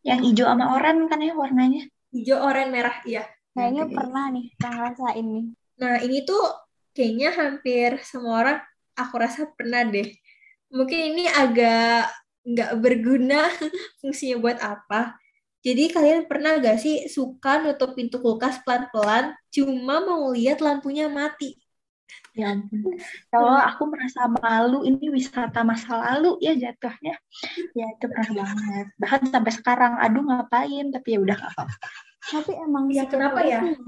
[0.01, 1.85] Yang hijau sama oranye kan ya warnanya.
[2.09, 3.29] Hijau, oranye, merah, iya.
[3.53, 3.93] Kayaknya Oke.
[3.93, 5.45] pernah nih, pernah ngerasain nih.
[5.77, 6.43] Nah, ini tuh
[6.97, 8.57] kayaknya hampir semua orang
[8.97, 10.09] aku rasa pernah deh.
[10.73, 12.09] Mungkin ini agak
[12.49, 13.45] nggak berguna
[14.01, 15.21] fungsinya buat apa.
[15.61, 21.66] Jadi kalian pernah gak sih suka nutup pintu kulkas pelan-pelan cuma mau lihat lampunya mati?
[22.37, 22.93] Ya ampun.
[23.33, 27.17] Kalau aku merasa malu, ini wisata masa lalu ya jatuhnya.
[27.73, 28.85] Ya itu pernah banget.
[29.01, 31.87] Bahkan sampai sekarang, aduh ngapain, tapi ya udah apa-apa.
[32.29, 33.65] Tapi emang Ya, kenapa ya?
[33.65, 33.81] itu.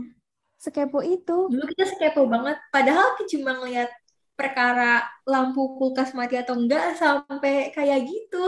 [0.58, 1.48] Sekepo itu.
[1.48, 3.94] Dulu kita sekepo banget, padahal kita cuma ngeliat
[4.34, 8.44] perkara lampu kulkas mati atau enggak sampai kayak gitu.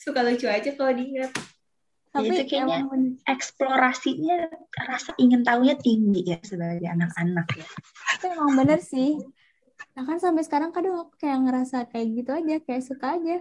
[0.00, 1.34] Suka lucu aja kalau diingat.
[2.16, 3.20] Tapi itu kayaknya- emang.
[3.28, 4.38] Eksplorasinya,
[4.74, 7.66] rasa ingin tahunya tinggi ya sebagai anak-anak ya.
[8.16, 9.20] Tapi emang bener sih.
[9.92, 13.36] Nah kan sampai sekarang kadang aku kayak ngerasa kayak gitu aja, kayak suka aja.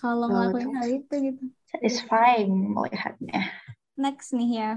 [0.00, 1.42] Kalau Betul, ngelakuin hal itu gitu.
[1.70, 3.40] Satisfying melihatnya.
[3.94, 4.70] Next nih ya.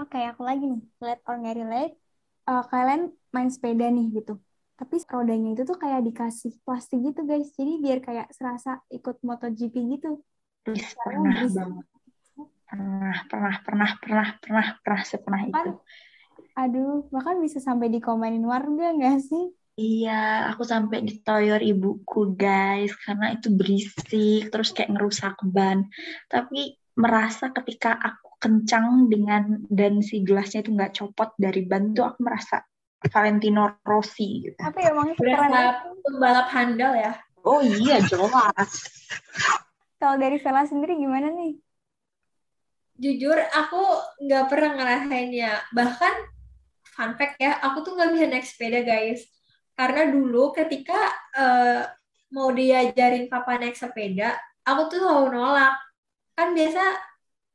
[0.00, 0.82] Oke, aku lagi nih.
[1.02, 1.94] Relate or nggak relate.
[2.42, 4.40] Eh, kalian main sepeda nih gitu.
[4.74, 7.54] Tapi rodanya itu tuh kayak dikasih plastik gitu guys.
[7.54, 10.24] Jadi biar kayak serasa ikut MotoGP gitu.
[10.62, 11.86] Please, Karena pernah banget.
[12.72, 15.54] Pernah, pernah, pernah, pernah, pernah, pernah, sepernah itu.
[15.54, 15.68] Kan,
[16.56, 19.52] aduh, bahkan bisa sampai dikomenin warga nggak sih?
[19.72, 25.88] Iya, aku sampai ditoyor ibuku guys, karena itu berisik, terus kayak ngerusak ban.
[26.28, 32.04] Tapi merasa ketika aku kencang dengan dan si gelasnya itu nggak copot dari ban tuh
[32.04, 32.60] aku merasa
[33.10, 34.60] Valentino Rossi gitu.
[34.60, 35.16] Tapi emang.
[35.16, 37.12] Berasa pembalap handal ya.
[37.42, 38.70] Oh iya jelas.
[40.02, 41.62] Kalau dari Vela sendiri gimana nih?
[42.98, 43.86] Jujur, aku
[44.26, 45.62] nggak pernah ngerasainnya.
[45.70, 46.14] Bahkan,
[46.90, 49.22] fun fact ya, aku tuh nggak bisa naik sepeda, guys.
[49.78, 50.98] Karena dulu ketika
[51.38, 51.86] eh,
[52.34, 54.34] mau diajarin papa naik sepeda,
[54.66, 55.78] aku tuh selalu nolak.
[56.34, 56.82] Kan biasa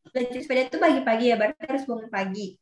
[0.07, 2.55] belajar sepeda tuh pagi-pagi ya, berarti harus bangun pagi.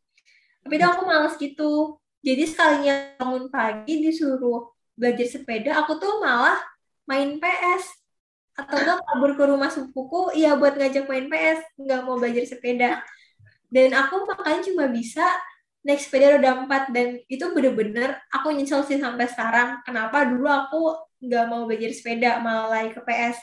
[0.65, 2.01] Tapi tuh aku males gitu.
[2.25, 4.65] Jadi sekalinya bangun pagi disuruh
[4.97, 6.57] belajar sepeda, aku tuh malah
[7.05, 8.04] main PS
[8.55, 12.91] atau enggak kabur ke rumah sepupuku ya buat ngajak main PS nggak mau belajar sepeda
[13.67, 15.27] dan aku makanya cuma bisa
[15.83, 20.81] naik sepeda roda empat dan itu bener-bener aku nyesel sih sampai sekarang kenapa dulu aku
[21.19, 23.37] nggak mau belajar sepeda malah lari ke PS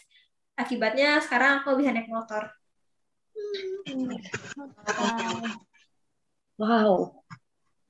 [0.57, 2.51] akibatnya sekarang aku bisa naik motor
[6.57, 6.61] Wow.
[6.61, 6.91] Wow.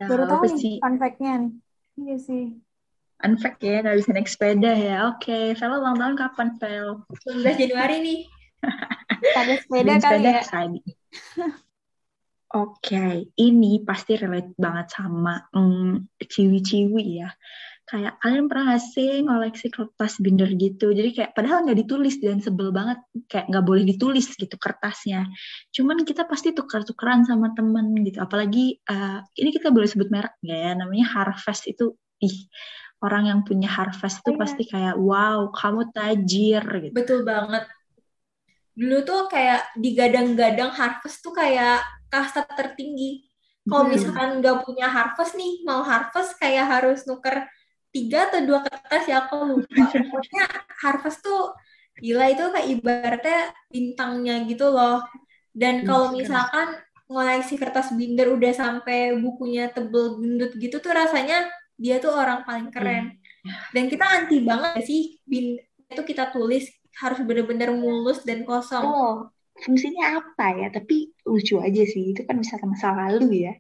[0.01, 0.75] Baru tahu nih sih?
[0.83, 1.53] fun fact-nya nih.
[1.99, 2.45] Iya sih.
[3.23, 4.97] Fun fact ya, nggak bisa naik sepeda ya.
[5.15, 7.07] Oke, Vel ulang tahun kapan, Vel?
[7.23, 8.21] 19 Januari nih
[9.39, 10.45] Ada sepeda kali sepeda ya.
[12.53, 17.33] Oke, ini pasti relate banget sama mm, ciwi-ciwi ya.
[17.89, 20.93] Kayak kalian pernah gak sih ngoleksi kertas binder gitu?
[20.93, 25.33] Jadi kayak padahal nggak ditulis dan sebel banget kayak nggak boleh ditulis gitu kertasnya.
[25.73, 28.21] Cuman kita pasti tukar-tukeran sama temen gitu.
[28.21, 30.73] Apalagi eh, ini kita boleh sebut merek nggak ya?
[30.77, 32.37] Namanya Harvest itu, ih
[33.03, 34.41] orang yang punya Harvest itu Oh, iya.
[34.43, 36.95] pasti kayak wow kamu tajir gitu.
[36.97, 37.65] betul banget
[38.73, 43.29] dulu tuh kayak digadang-gadang harvest tuh kayak kasta tertinggi
[43.69, 43.93] kalau Betul.
[43.93, 47.45] misalkan nggak punya harvest nih mau harvest kayak harus nuker
[47.93, 50.45] tiga atau dua kertas ya aku lupa pokoknya
[50.81, 51.53] harvest tuh
[52.01, 53.39] gila itu kayak ibaratnya
[53.69, 55.05] bintangnya gitu loh
[55.53, 56.25] dan kalau Betul.
[56.25, 56.69] misalkan
[57.13, 61.45] ngoleksi kertas binder udah sampai bukunya tebel gendut gitu tuh rasanya
[61.79, 63.19] dia tuh orang paling keren
[63.75, 65.59] dan kita anti banget gak sih bin
[65.93, 66.65] itu kita tulis
[67.01, 69.29] harus bener-bener mulus dan kosong Oh,
[69.65, 70.69] fungsinya apa ya?
[70.73, 72.13] Tapi lucu aja sih.
[72.13, 73.53] Itu kan wisata masa lalu ya.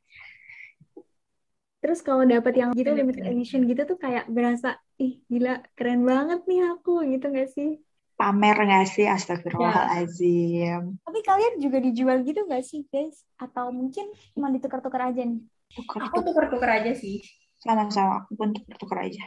[1.83, 3.35] Terus kalau dapet yang gitu Bener, limited bener.
[3.35, 7.83] edition gitu tuh kayak berasa ih gila keren banget nih aku gitu gak sih?
[8.14, 9.07] Pamer nggak sih?
[9.11, 10.94] Astagfirullahaladzim.
[11.03, 13.27] Tapi kalian juga dijual gitu gak sih guys?
[13.35, 15.42] Atau mungkin cuma ditukar-tukar aja nih?
[15.75, 17.18] Tuker aku tuker-tuker aja sih
[17.62, 18.27] sama-sama.
[18.27, 19.25] Aku pun tuker-tuker aja.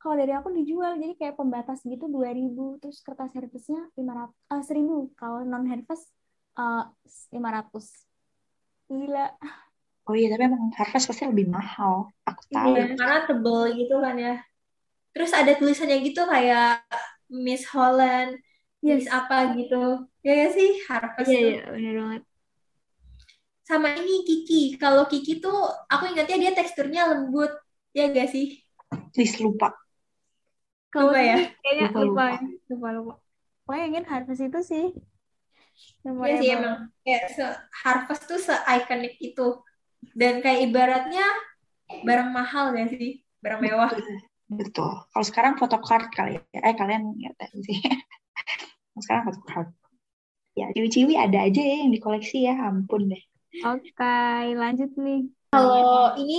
[0.00, 5.08] Kalau dari aku dijual jadi kayak pembatas gitu 2000 terus kertas harvestnya 500 eh 1000
[5.16, 6.12] kalau non harvest
[6.56, 6.84] eh
[7.32, 8.04] 500
[8.88, 9.28] gila
[10.04, 12.12] Oh iya, tapi emang Harvest pasti lebih mahal.
[12.28, 12.76] Aku tahu.
[12.76, 14.36] Iya, karena tebel gitu kan ya
[15.14, 16.82] terus ada tulisannya gitu kayak
[17.30, 18.34] Miss Holland
[18.82, 21.48] Miss yes apa gitu ya gak sih harvest iya tuh.
[21.54, 22.22] iya benar banget
[23.64, 25.56] sama ini Kiki kalau Kiki tuh
[25.88, 27.48] aku ingatnya dia teksturnya lembut
[27.94, 28.46] ya gak sih
[29.14, 29.72] Please lupa.
[30.92, 31.36] kalau Lupa ya?
[31.62, 32.36] kayaknya Lupa, lupa lupa.
[32.70, 33.12] lupa lupa,
[33.64, 34.84] pokoknya ingin harvest itu sih
[36.24, 39.46] Iya sih emang kayak se- Harvest tuh se-iconic itu
[40.20, 41.24] dan kayak ibaratnya
[42.06, 43.10] barang mahal gak sih
[43.42, 44.16] barang mewah Betul.
[44.60, 44.90] Betul.
[45.10, 46.60] Kalau sekarang photocard kali ya.
[46.68, 47.78] Eh, kalian nggak tahu sih.
[49.04, 49.68] Sekarang photocard.
[50.58, 52.54] Ya, ciwi-ciwi ada aja ya yang dikoleksi ya.
[52.68, 53.22] Ampun deh.
[53.64, 54.04] Oke,
[54.60, 55.20] lanjut nih.
[55.52, 56.34] Kalau ini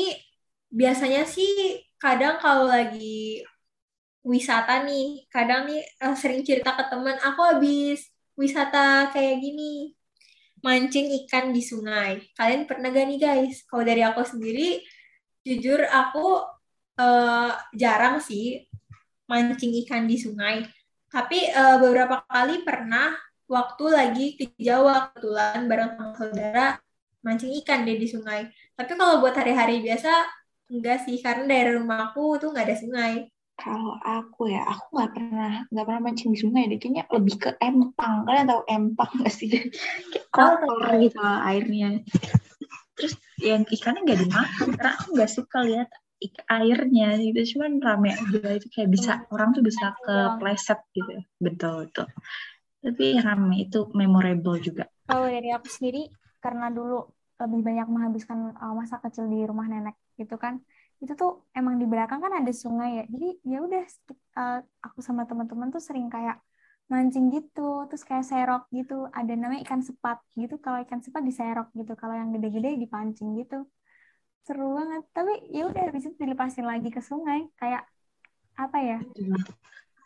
[0.72, 3.42] biasanya sih kadang kalau lagi
[4.26, 9.94] wisata nih, kadang nih uh, sering cerita ke teman, aku habis wisata kayak gini,
[10.66, 12.26] mancing ikan di sungai.
[12.34, 13.62] Kalian pernah gak nih guys?
[13.70, 14.82] Kalau dari aku sendiri,
[15.46, 16.42] jujur aku
[16.98, 18.66] uh, jarang sih
[19.30, 20.66] mancing ikan di sungai.
[21.14, 23.14] Tapi uh, beberapa kali pernah
[23.46, 26.68] waktu lagi ke Jawa kebetulan bareng sama saudara
[27.22, 28.50] mancing ikan deh di sungai.
[28.74, 30.12] Tapi kalau buat hari-hari biasa
[30.72, 33.14] enggak sih karena dari rumahku tuh nggak ada sungai.
[33.56, 36.78] Kalau aku ya, aku nggak pernah nggak pernah mancing di sungai deh.
[36.78, 38.28] Kayaknya lebih ke empang.
[38.28, 39.48] Kalian tahu empang nggak sih?
[40.12, 42.04] Kayak kotor gitu airnya.
[43.00, 45.90] Terus yang ikannya nggak dimakan karena aku nggak suka lihat
[46.50, 49.34] airnya gitu cuman rame aja itu kayak bisa hmm.
[49.36, 52.08] orang tuh bisa ke pleset gitu betul betul
[52.82, 57.06] tapi rame itu memorable juga kalau dari aku sendiri karena dulu
[57.42, 60.64] lebih banyak menghabiskan uh, masa kecil di rumah nenek gitu kan.
[61.04, 63.06] Itu tuh emang di belakang kan ada sungai ya.
[63.12, 63.84] Jadi ya udah
[64.40, 66.40] uh, aku sama teman-teman tuh sering kayak
[66.86, 69.08] mancing gitu terus kayak serok gitu.
[69.12, 70.56] Ada namanya ikan sepat gitu.
[70.64, 73.68] Kalau ikan sepat diserok gitu kalau yang gede-gede dipancing gitu.
[74.48, 75.04] Seru banget.
[75.12, 77.52] Tapi ya udah habis itu dilepasin lagi ke sungai.
[77.60, 77.84] Kayak
[78.56, 78.98] apa ya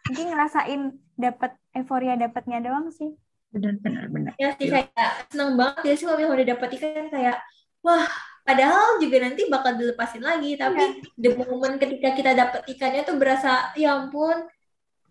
[0.10, 0.82] mungkin ngerasain
[1.13, 3.13] dapat euforia dapatnya doang sih
[3.50, 4.34] benar benar benar.
[4.38, 7.38] Ya sih kayak seneng banget ya sih kalau udah dapat ikan kayak
[7.82, 8.06] wah
[8.46, 10.90] padahal juga nanti bakal dilepasin lagi tapi ya.
[11.18, 14.46] the moment ketika kita dapat ikannya tuh berasa ya ampun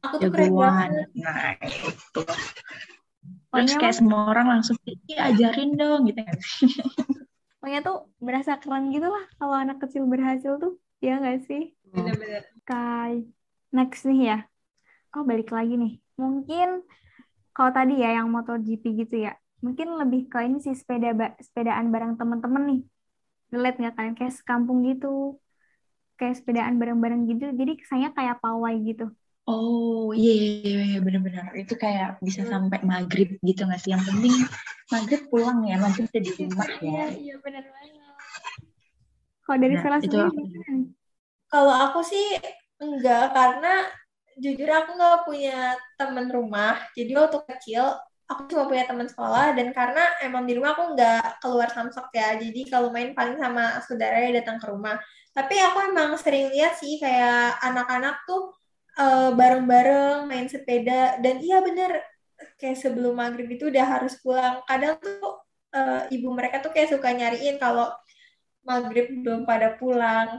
[0.03, 1.07] aku tuh keren banget.
[1.18, 2.22] Nah itu.
[3.48, 4.77] Terus kayak semua orang langsung
[5.09, 6.20] iya ajarin dong gitu.
[6.22, 6.38] Kan
[7.59, 10.79] pokoknya tuh berasa keren gitu lah kalau anak kecil berhasil tuh.
[10.98, 11.74] Ya nggak sih?
[11.90, 13.27] Benar-benar Kai
[13.74, 14.38] next nih ya.
[15.14, 15.94] Oh balik lagi nih.
[16.18, 16.83] Mungkin
[17.59, 19.35] kalau tadi ya yang MotoGP gitu ya,
[19.66, 21.11] mungkin lebih ke ini sih sepeda
[21.42, 22.81] sepedaan bareng temen-temen nih.
[23.51, 25.35] Relate nggak kalian kayak sekampung gitu,
[26.18, 29.11] kayak sepedaan bareng-bareng gitu, jadi kesannya kayak pawai gitu.
[29.51, 33.90] Oh iya, iya, iya, iya benar-benar itu kayak bisa sampai maghrib gitu nggak sih?
[33.90, 34.35] Yang penting
[34.92, 36.79] maghrib pulang ya, maghrib udah di rumah ya.
[36.85, 37.97] Iya, iya benar banget.
[39.49, 40.29] Kalau dari nah, salah sendiri
[41.49, 42.37] Kalau aku sih
[42.79, 43.88] enggak karena
[44.38, 45.59] jujur aku nggak punya
[45.98, 46.79] teman rumah.
[46.94, 47.85] Jadi waktu kecil
[48.29, 49.55] aku cuma punya teman sekolah.
[49.59, 52.38] Dan karena emang di rumah aku nggak keluar samsok ya.
[52.38, 54.96] Jadi kalau main paling sama saudara yang datang ke rumah.
[55.35, 58.55] Tapi aku emang sering lihat sih kayak anak-anak tuh
[58.98, 61.18] uh, bareng-bareng main sepeda.
[61.18, 62.03] Dan iya bener
[62.59, 64.62] kayak sebelum maghrib itu udah harus pulang.
[64.66, 65.42] Kadang tuh
[65.74, 67.90] uh, ibu mereka tuh kayak suka nyariin kalau
[68.62, 70.38] maghrib belum pada pulang.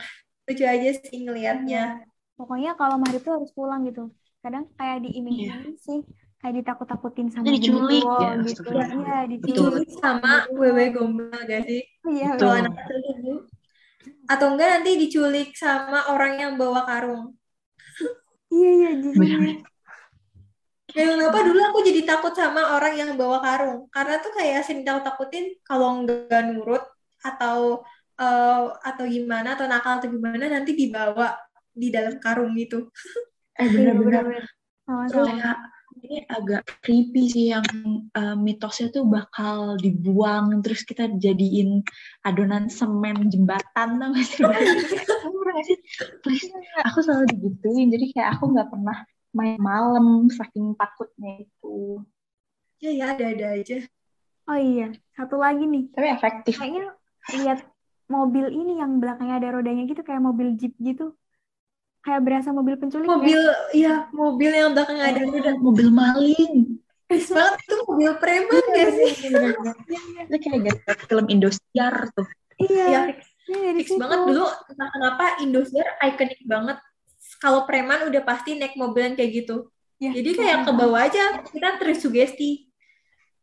[0.50, 2.09] Lucu aja sih ngelihatnya
[2.40, 4.08] pokoknya kalau maghrib tuh harus pulang gitu.
[4.40, 5.84] Kadang kayak diiming-iming yeah.
[5.84, 6.00] sih.
[6.40, 8.00] Kayak ditakut-takutin sama diculik.
[8.00, 8.72] ya, gitu.
[8.72, 9.92] ya diculik.
[10.00, 11.84] Sama wewe gombal gak sih?
[12.08, 13.44] Iya anak kecil
[14.30, 17.34] atau enggak nanti diculik sama orang yang bawa karung.
[18.54, 19.66] Iya iya jadi
[20.90, 23.86] Ya, kenapa dulu aku jadi takut sama orang yang bawa karung?
[23.94, 26.82] Karena tuh kayak sering takut takutin kalau nggak nurut
[27.22, 27.86] atau
[28.18, 31.38] uh, atau gimana atau nakal atau gimana nanti dibawa
[31.80, 32.92] di dalam karung gitu.
[33.56, 34.44] Eh benar-benar.
[35.08, 35.58] Kayak
[36.00, 37.66] ini agak creepy sih yang
[38.16, 41.84] uh, mitosnya tuh bakal dibuang terus kita jadiin
[42.24, 44.44] adonan semen jembatan tau gak sih?
[45.68, 45.78] sih?
[46.24, 46.48] Please,
[46.88, 48.98] aku selalu digituin jadi kayak aku nggak pernah
[49.36, 52.02] main malam saking takutnya itu.
[52.80, 53.84] Ya ya ada-ada aja.
[54.50, 55.92] Oh iya, satu lagi nih.
[55.94, 56.54] Tapi efektif.
[56.58, 56.96] Kayaknya
[57.38, 57.60] lihat
[58.10, 61.14] mobil ini yang belakangnya ada rodanya gitu kayak mobil jeep gitu
[62.00, 65.56] kayak berasa mobil penculik mobil ya, ya mobil yang belakang ada udah.
[65.60, 66.80] mobil maling.
[67.10, 69.12] Banget itu mobil preman ya sih?
[70.30, 72.28] itu kayak gitu film Indosiar tuh.
[72.60, 74.20] Iya ya, fix, ya, fix banget.
[74.30, 76.78] Dulu entah kenapa Indosiar ikonik banget.
[77.40, 79.74] Kalau preman udah pasti naik mobil yang kayak gitu.
[80.00, 82.72] Ya, jadi kayak ke bawah aja kita tersugesti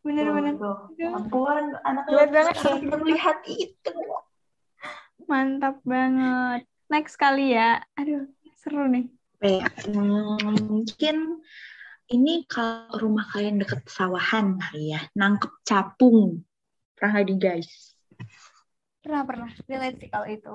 [0.01, 0.55] bener-bener
[1.11, 3.93] ampun anak banget kita melihat itu.
[5.27, 6.63] Mantap banget.
[6.87, 7.83] Next kali ya.
[7.99, 8.31] Aduh
[8.67, 9.07] Seru nih.
[9.47, 9.71] Ya,
[10.67, 11.39] mungkin
[12.11, 16.43] ini kalau rumah kalian deket sawahan kali ya, nangkep capung.
[16.99, 17.95] Pernah di guys?
[19.07, 19.51] Pernah, pernah.
[19.71, 20.55] Relate sih kalau itu.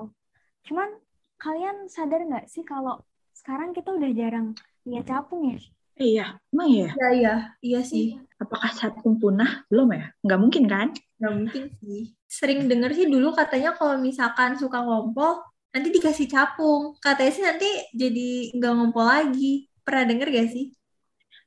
[0.68, 0.92] Cuman
[1.40, 3.00] kalian sadar nggak sih kalau
[3.32, 4.52] sekarang kita udah jarang
[4.84, 5.58] lihat capung ya?
[5.96, 6.92] Iya, emang ya?
[6.92, 8.20] Iya, iya, iya sih.
[8.36, 9.64] Apakah capung punah?
[9.72, 10.12] Belum ya?
[10.20, 10.92] Nggak mungkin kan?
[11.16, 12.12] Nggak mungkin sih.
[12.28, 15.40] Sering denger sih dulu katanya kalau misalkan suka ngompol,
[15.72, 20.66] nanti dikasih capung katanya sih nanti jadi nggak ngumpul lagi pernah denger gak sih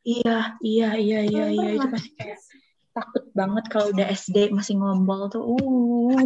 [0.05, 2.39] iya iya iya iya iya itu pasti kayak
[2.95, 5.43] takut banget kalau udah SD masih ngombol tuh.
[5.43, 6.23] Uh,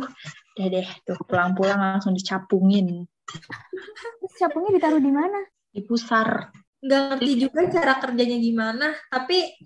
[0.54, 3.10] udah deh tuh pulang-pulang langsung dicapungin.
[3.26, 5.42] Terus capungnya ditaruh di mana?
[5.74, 6.54] Di pusar.
[6.86, 9.58] Nggak ngerti juga cara kerjanya gimana, tapi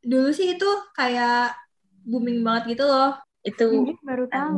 [0.00, 1.58] dulu sih itu kayak
[2.06, 3.18] booming banget gitu loh.
[3.42, 4.54] Itu Jujur baru tahu.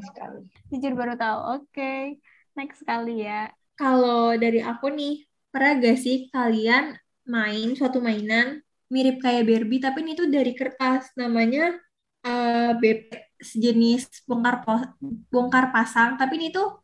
[0.00, 0.40] sekali.
[0.72, 1.38] Jujur baru tahu.
[1.60, 2.16] Oke.
[2.58, 3.48] Next kali ya.
[3.76, 8.60] Kalau dari aku nih, pernah gak sih kalian main suatu mainan
[8.92, 11.72] mirip kayak Barbie, tapi ini tuh dari kertas, namanya
[12.22, 13.08] eh BP,
[13.40, 14.62] sejenis bongkar
[15.32, 16.76] bongkar pasang, tapi ini tuh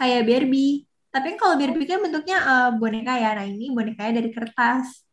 [0.00, 0.88] kayak Barbie.
[1.12, 5.04] Tapi kan kalau Barbie kan bentuknya eh, boneka ya, nah ini bonekanya dari kertas.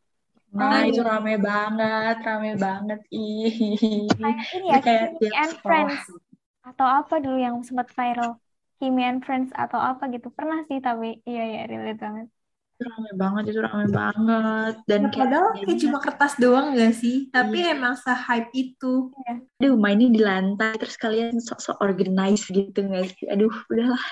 [0.56, 3.00] Nah, Oh, itu rame banget, rame banget.
[3.12, 4.08] Ih.
[4.16, 5.54] Kayak ini ya, kayak and.
[5.62, 6.02] Friends.
[6.64, 8.40] Atau apa dulu yang sempat viral.
[8.80, 10.28] Kimi and Friends atau apa gitu.
[10.38, 11.06] Pernah sih tapi.
[11.30, 12.28] Iya, iya, relate banget.
[12.78, 14.74] Itu rame banget, itu rame banget.
[14.86, 17.16] Dan Ya, kayak padahal kayak cuma kertas doang gak sih?
[17.34, 17.74] Tapi Iya.
[17.74, 18.94] emang se-hype itu.
[19.58, 23.26] aduh mainnya di lantai, terus kalian sok-sok organize gitu nggak sih?
[23.34, 24.04] Aduh, udahlah,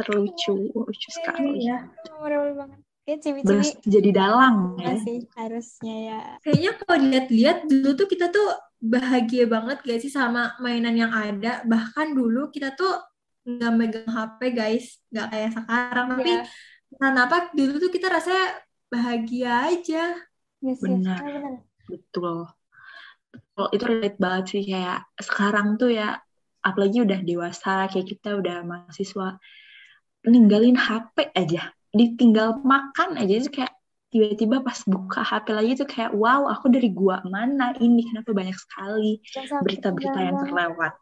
[0.00, 1.48] terlucu, lucu Iya, sekali.
[1.60, 1.76] Iya.
[2.08, 2.80] Memorable banget.
[3.04, 3.68] Ya, cibi-cibi.
[3.84, 5.04] Jadi dalang Iya ya.
[5.04, 6.18] sih, harusnya ya.
[6.40, 8.48] Kayaknya kalau dilihat-lihat dulu tuh kita tuh
[8.80, 11.60] bahagia banget gak sih sama mainan yang ada.
[11.68, 12.96] Bahkan dulu kita tuh
[13.44, 16.06] nggak megang HP guys, nggak kayak sekarang.
[16.16, 16.42] Tapi Iya,
[16.96, 18.46] kenapa dulu tuh kita rasanya
[18.88, 20.04] bahagia aja.
[20.64, 20.80] yes, yes.
[20.80, 21.20] Benar.
[21.20, 21.54] Benar.
[21.84, 22.48] Betul.
[23.54, 26.18] Kalau itu relate banget sih kayak sekarang tuh ya
[26.64, 29.36] apalagi udah dewasa kayak kita udah mahasiswa
[30.24, 33.70] ninggalin HP aja ditinggal makan aja itu kayak
[34.08, 38.56] tiba-tiba pas buka HP lagi tuh kayak wow aku dari gua mana ini kenapa banyak
[38.56, 39.20] sekali
[39.62, 40.94] berita-berita yang terlewat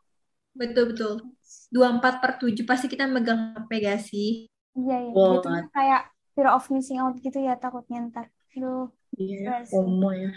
[0.52, 1.33] Betul-betul.
[1.72, 4.46] 24 per 7 pasti kita megang HP gak sih?
[4.76, 5.12] Iya, iya.
[5.16, 6.02] Wow, Jatuhnya kayak
[6.37, 8.28] fear of missing out gitu ya, takutnya ntar.
[8.56, 8.92] Aduh.
[9.16, 9.68] iya Iya.
[9.68, 10.32] FOMO ya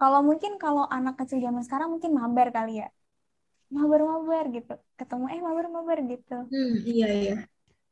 [0.00, 2.88] Kalau mungkin kalau anak kecil zaman sekarang mungkin mabar kali ya.
[3.68, 4.74] Mabar-mabar gitu.
[4.96, 6.36] Ketemu, eh mabar-mabar gitu.
[6.48, 7.36] Hmm, iya iya.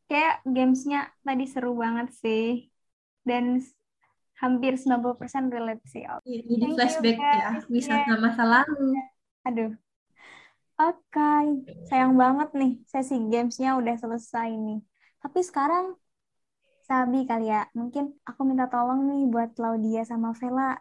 [0.09, 2.73] Kayak gamesnya tadi seru banget sih.
[3.29, 3.61] Dan
[4.41, 6.03] hampir 90% relate sih.
[6.09, 7.65] Iya, Jadi Thank you, flashback ya, guys.
[7.69, 8.97] wisata masa lalu.
[9.45, 9.71] Aduh.
[10.79, 11.31] Oke,
[11.91, 14.79] sayang banget nih sesi gamesnya udah selesai nih.
[15.19, 15.99] Tapi sekarang
[16.89, 20.81] Sabi kali ya, mungkin aku minta tolong nih buat Claudia sama Vela.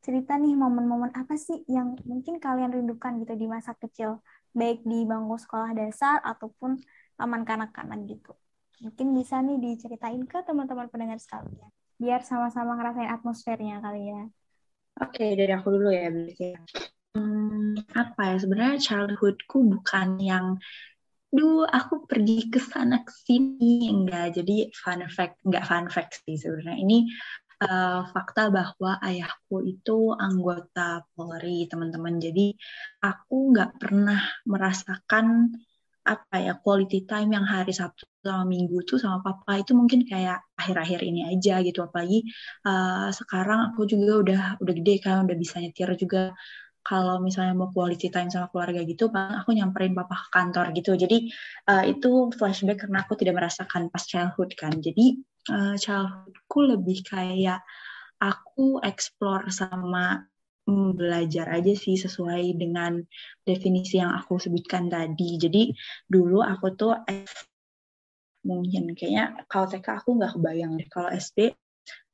[0.00, 4.24] Cerita nih momen-momen apa sih yang mungkin kalian rindukan gitu di masa kecil,
[4.56, 6.80] baik di bangku sekolah dasar ataupun
[7.20, 8.32] taman kanak-kanak gitu.
[8.80, 11.68] Mungkin bisa nih diceritain ke teman-teman pendengar sekalian,
[12.00, 14.22] biar sama-sama ngerasain atmosfernya kali ya.
[15.04, 16.56] Oke, dari aku dulu ya berarti.
[17.12, 20.46] Hmm, apa ya sebenarnya childhoodku bukan yang
[21.36, 24.24] duh aku pergi ke sana ke sini enggak.
[24.36, 26.76] Jadi fun fact enggak fun fact sih sebenarnya.
[26.84, 26.96] Ini
[27.64, 29.92] eh, fakta bahwa ayahku itu
[30.26, 32.14] anggota Polri, teman-teman.
[32.26, 32.42] Jadi
[33.04, 34.20] aku nggak pernah
[34.52, 35.26] merasakan
[36.02, 40.42] apa ya quality time yang hari Sabtu sama Minggu tuh sama papa itu mungkin kayak
[40.58, 42.26] akhir-akhir ini aja gitu apalagi
[42.66, 46.34] uh, sekarang aku juga udah udah gede kan udah bisa nyetir juga
[46.82, 50.92] kalau misalnya mau quality time sama keluarga gitu paling aku nyamperin papa ke kantor gitu.
[50.98, 51.30] Jadi
[51.70, 54.74] uh, itu flashback karena aku tidak merasakan pas childhood kan.
[54.82, 55.22] Jadi
[55.54, 57.62] uh, childhoodku lebih kayak
[58.18, 60.26] aku explore sama
[60.66, 63.02] mm, belajar aja sih sesuai dengan
[63.46, 65.38] definisi yang aku sebutkan tadi.
[65.38, 65.62] Jadi
[66.10, 66.98] dulu aku tuh
[68.42, 70.88] mungkin kayaknya kalau TK aku nggak kebayang deh.
[70.90, 71.54] Kalau SD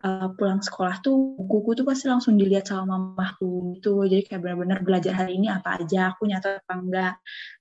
[0.04, 4.06] uh, pulang sekolah tuh buku tuh pasti langsung dilihat sama mamaku gitu.
[4.06, 7.14] Jadi kayak benar-benar belajar hari ini apa aja aku nyata apa enggak.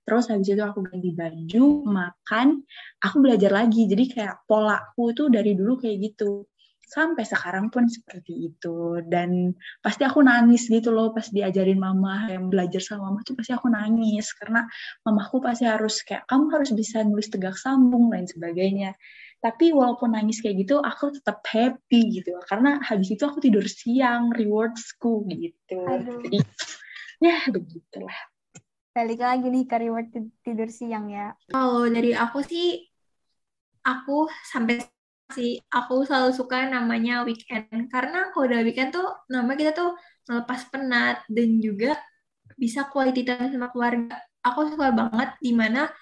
[0.06, 2.48] Terus habis itu aku ganti baju makan
[3.02, 3.90] aku belajar lagi.
[3.90, 6.46] Jadi kayak polaku tuh dari dulu kayak gitu.
[6.88, 9.04] Sampai sekarang pun seperti itu.
[9.04, 9.52] Dan
[9.84, 13.68] pasti aku nangis gitu loh pas diajarin mama yang belajar sama mama tuh pasti aku
[13.68, 14.32] nangis.
[14.38, 14.64] Karena
[15.04, 18.96] mamaku pasti harus kayak kamu harus bisa nulis tegak sambung lain sebagainya
[19.38, 24.34] tapi walaupun nangis kayak gitu aku tetap happy gitu karena habis itu aku tidur siang
[24.34, 26.26] rewardsku gitu Aduh.
[26.26, 26.40] jadi
[27.22, 28.18] ya begitulah
[28.98, 30.10] Balik lagi nih ke reward
[30.42, 31.30] tidur siang ya.
[31.54, 32.82] Kalau dari aku sih,
[33.86, 34.82] aku sampai
[35.38, 39.94] sih aku selalu suka namanya weekend karena kalau udah weekend tuh nama kita tuh
[40.26, 41.94] melepas penat dan juga
[42.58, 44.18] bisa quality time sama keluarga.
[44.42, 45.94] Aku suka banget di mana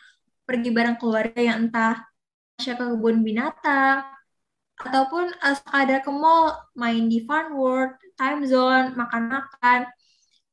[0.48, 2.00] pergi bareng keluarga yang entah
[2.60, 4.08] ke kebun binatang.
[4.76, 9.88] Ataupun uh, sekadar ke mall main di Fun World, Time Zone, makan-makan.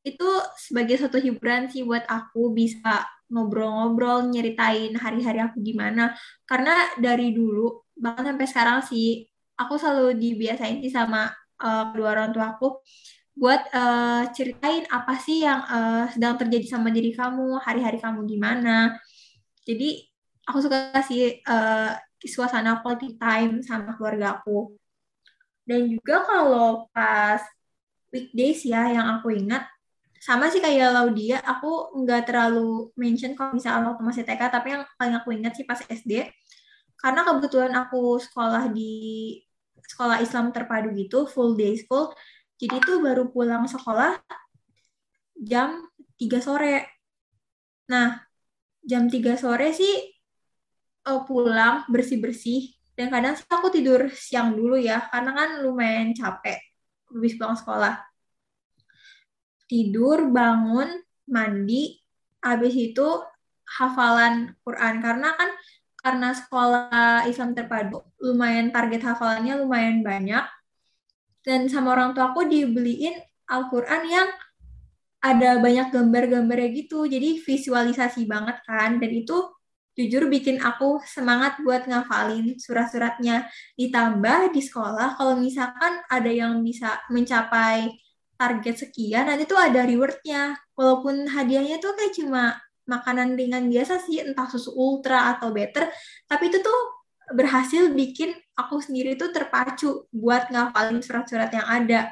[0.03, 0.27] Itu
[0.59, 6.15] sebagai satu hiburan sih buat aku bisa ngobrol-ngobrol nyeritain hari-hari aku gimana.
[6.47, 9.27] Karena dari dulu bahkan sampai sekarang sih
[9.59, 11.29] aku selalu dibiasain sih sama
[11.61, 12.83] uh, kedua orang tua aku
[13.33, 18.93] buat uh, ceritain apa sih yang uh, sedang terjadi sama diri kamu, hari-hari kamu gimana.
[19.65, 20.12] Jadi
[20.47, 24.75] aku suka sih uh, suasana quality time sama keluarga aku.
[25.63, 27.39] Dan juga kalau pas
[28.11, 29.63] weekdays ya yang aku ingat,
[30.23, 34.83] sama sih kayak Laudia, aku nggak terlalu mention kalau misalnya waktu masih TK, tapi yang
[34.95, 36.31] paling aku ingat sih pas SD,
[36.95, 38.91] karena kebetulan aku sekolah di
[39.83, 42.15] sekolah Islam terpadu gitu, full day school,
[42.55, 44.15] jadi itu baru pulang sekolah
[45.43, 46.87] jam 3 sore.
[47.91, 48.23] Nah,
[48.79, 50.12] jam 3 sore sih
[51.07, 52.73] uh, pulang bersih-bersih.
[52.93, 56.61] Dan kadang aku tidur siang dulu ya, karena kan lumayan capek
[57.09, 57.95] habis pulang sekolah.
[59.65, 61.97] Tidur, bangun, mandi,
[62.43, 63.07] habis itu
[63.65, 65.01] hafalan Quran.
[65.01, 65.49] Karena kan
[66.03, 70.43] karena sekolah Islam terpadu lumayan target hafalannya lumayan banyak
[71.47, 73.15] dan sama orang tua aku dibeliin
[73.47, 74.29] Al-Quran yang
[75.23, 79.47] ada banyak gambar-gambarnya gitu jadi visualisasi banget kan dan itu
[79.93, 83.45] jujur bikin aku semangat buat ngafalin surat-suratnya.
[83.77, 87.93] Ditambah di sekolah kalau misalkan ada yang bisa mencapai
[88.33, 90.57] target sekian nanti tuh ada rewardnya.
[90.73, 92.57] Walaupun hadiahnya tuh kayak cuma
[92.89, 95.87] makanan ringan biasa sih entah susu ultra atau better
[96.27, 96.79] tapi itu tuh
[97.31, 102.11] berhasil bikin aku sendiri tuh terpacu buat ngafalin surat-surat yang ada.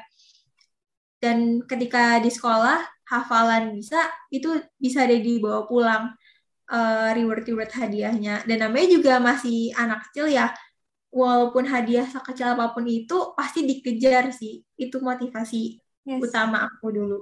[1.22, 6.10] Dan ketika di sekolah hafalan bisa, itu bisa deh dibawa pulang
[6.72, 8.48] uh, reward-reward hadiahnya.
[8.48, 10.50] Dan namanya juga masih anak kecil ya,
[11.12, 14.64] walaupun hadiah sekecil apa pun itu pasti dikejar sih.
[14.80, 15.76] Itu motivasi
[16.08, 16.20] yes.
[16.24, 17.18] utama aku dulu.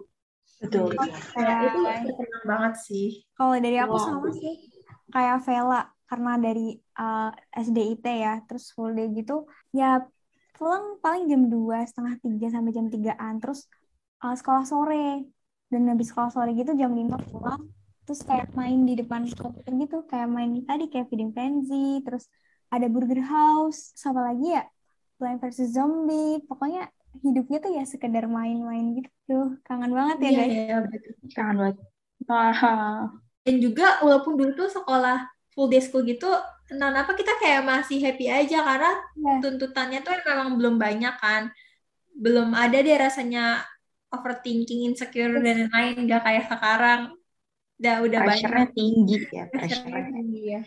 [0.63, 0.95] Betul.
[1.35, 3.09] Kayak itu terkenal banget sih.
[3.35, 4.07] Kalau dari aku wow.
[4.07, 4.55] sama sih,
[5.11, 10.03] kayak Vela karena dari uh, eh, SDIT ya terus full day gitu ya
[10.59, 13.71] pulang paling jam dua setengah tiga sampai jam tigaan terus
[14.27, 15.31] uh, sekolah sore
[15.71, 17.71] dan habis sekolah sore gitu jam lima pulang
[18.11, 22.27] terus kayak main di depan komputer gitu kayak main tadi kayak feeding frenzy terus
[22.67, 24.67] ada burger house sama lagi ya
[25.15, 26.91] Plan versus Zombie pokoknya
[27.23, 31.13] hidupnya tuh ya sekedar main-main gitu kangen banget ya iya, guys iya, betul.
[31.39, 31.77] kangen banget
[32.27, 33.15] Wah.
[33.47, 36.27] dan juga walaupun dulu tuh sekolah full day school gitu
[36.75, 38.91] nah apa kita kayak masih happy aja karena
[39.23, 39.39] yeah.
[39.39, 41.55] tuntutannya tuh memang belum banyak kan
[42.19, 43.63] belum ada deh rasanya
[44.11, 47.20] overthinking insecure dan lain-lain nggak kayak sekarang
[47.81, 50.63] udah udah banyak tinggi ya pressure tinggi ya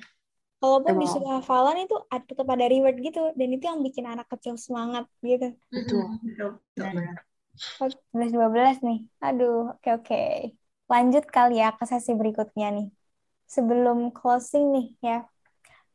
[0.63, 5.11] Walaupun disuruh hafalan itu tetap ada reward gitu dan itu yang bikin anak kecil semangat
[5.19, 5.51] gitu.
[5.67, 6.23] Betul.
[6.23, 6.51] Betul.
[6.71, 7.03] Betul.
[8.15, 8.99] 11 12 nih.
[9.19, 10.07] Aduh, oke okay, oke.
[10.07, 10.31] Okay.
[10.87, 12.87] Lanjut kali ya ke sesi berikutnya nih
[13.43, 15.17] sebelum closing nih ya,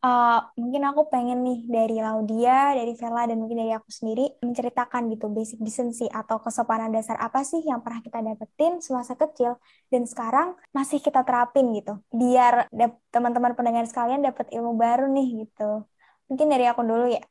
[0.04, 5.10] uh, mungkin aku pengen nih dari Laudia, dari Vela, dan mungkin dari aku sendiri menceritakan
[5.12, 9.58] gitu basic decency atau kesopanan dasar apa sih yang pernah kita dapetin semasa kecil
[9.90, 12.70] dan sekarang masih kita terapin gitu, biar
[13.10, 15.86] teman-teman pendengar sekalian dapat ilmu baru nih gitu.
[16.28, 17.24] Mungkin dari aku dulu ya.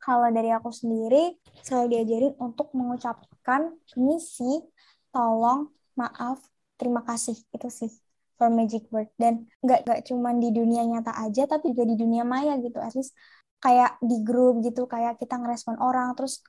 [0.00, 4.64] Kalau dari aku sendiri, selalu diajarin untuk mengucapkan misi,
[5.12, 6.40] tolong, maaf,
[6.80, 7.36] terima kasih.
[7.52, 7.92] Itu sih
[8.40, 12.24] for magic word dan nggak nggak cuman di dunia nyata aja tapi juga di dunia
[12.24, 12.80] maya gitu.
[12.80, 13.12] At least
[13.60, 16.40] kayak di grup gitu kayak kita ngerespon orang terus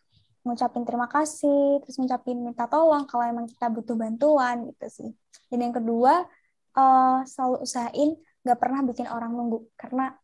[0.47, 5.09] ngucapin terima kasih terus ngucapin minta tolong kalau emang kita butuh bantuan gitu sih.
[5.51, 6.23] Dan yang kedua
[6.79, 8.15] uh, selalu usahain
[8.47, 10.15] nggak pernah bikin orang nunggu karena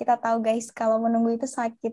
[0.00, 1.92] kita tahu guys kalau menunggu itu sakit.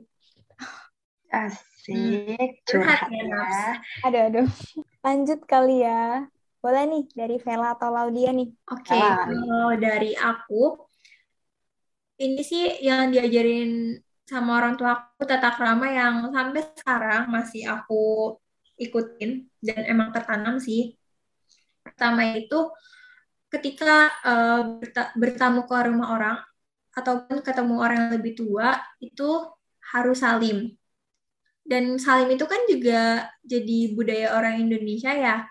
[1.28, 3.76] Asik curhat ya
[4.08, 4.48] aduh aduh.
[5.06, 6.32] Lanjut kali ya
[6.64, 8.48] boleh nih dari Vela atau Laudia nih.
[8.72, 9.04] Oke, okay.
[9.04, 10.80] kalau dari aku,
[12.24, 18.40] ini sih yang diajarin sama orang tua aku tata krama yang sampai sekarang masih aku
[18.80, 20.96] ikutin dan emang tertanam sih.
[21.84, 22.72] Pertama itu
[23.52, 24.80] ketika uh,
[25.20, 26.38] bertamu ke rumah orang
[26.96, 29.52] ataupun ketemu orang yang lebih tua itu
[29.92, 30.72] harus salim.
[31.60, 35.44] Dan salim itu kan juga jadi budaya orang Indonesia ya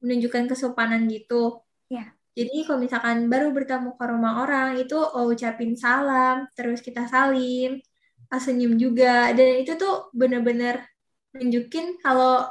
[0.00, 1.60] menunjukkan kesopanan gitu.
[1.92, 2.12] Ya.
[2.36, 7.82] Jadi kalau misalkan baru bertemu ke rumah orang itu oh, ucapin salam, terus kita salim,
[8.30, 10.86] senyum juga, dan itu tuh bener-bener
[11.34, 12.46] nunjukin kalau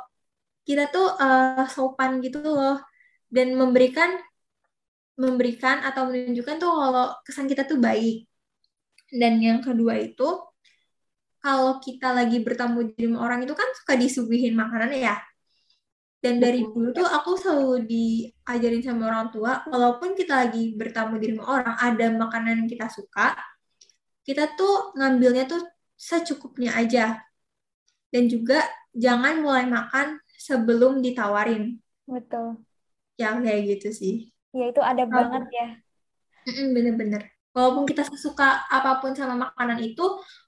[0.67, 2.77] kita tuh uh, sopan gitu loh,
[3.31, 4.19] dan memberikan
[5.19, 8.27] memberikan atau menunjukkan tuh kalau kesan kita tuh baik.
[9.09, 10.27] Dan yang kedua itu
[11.39, 15.15] kalau kita lagi bertemu di rumah orang itu kan suka disuguhin makanan ya
[16.19, 21.31] dan dari dulu tuh aku selalu diajarin sama orang tua, walaupun kita lagi bertamu di
[21.31, 23.39] rumah orang, ada makanan yang kita suka,
[24.27, 25.63] kita tuh ngambilnya tuh
[25.95, 27.23] secukupnya aja.
[28.11, 28.59] Dan juga
[28.91, 31.79] jangan mulai makan sebelum ditawarin.
[32.03, 32.67] Betul.
[33.15, 34.15] Ya kayak gitu sih.
[34.51, 35.67] Ya itu ada banget ya.
[36.75, 37.31] Bener-bener.
[37.55, 40.03] Walaupun kita suka apa pun sama makanan itu,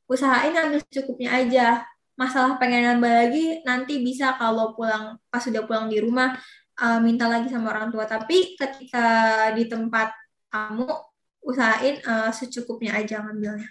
[0.09, 1.87] usahain ambil secukupnya aja.
[2.21, 6.37] Masalah pengen nambah lagi nanti bisa kalau pulang pas sudah pulang di rumah
[6.77, 8.05] uh, minta lagi sama orang tua.
[8.05, 10.13] Tapi ketika di tempat
[10.53, 10.85] kamu
[11.41, 13.65] usahain uh, secukupnya aja ngambilnya.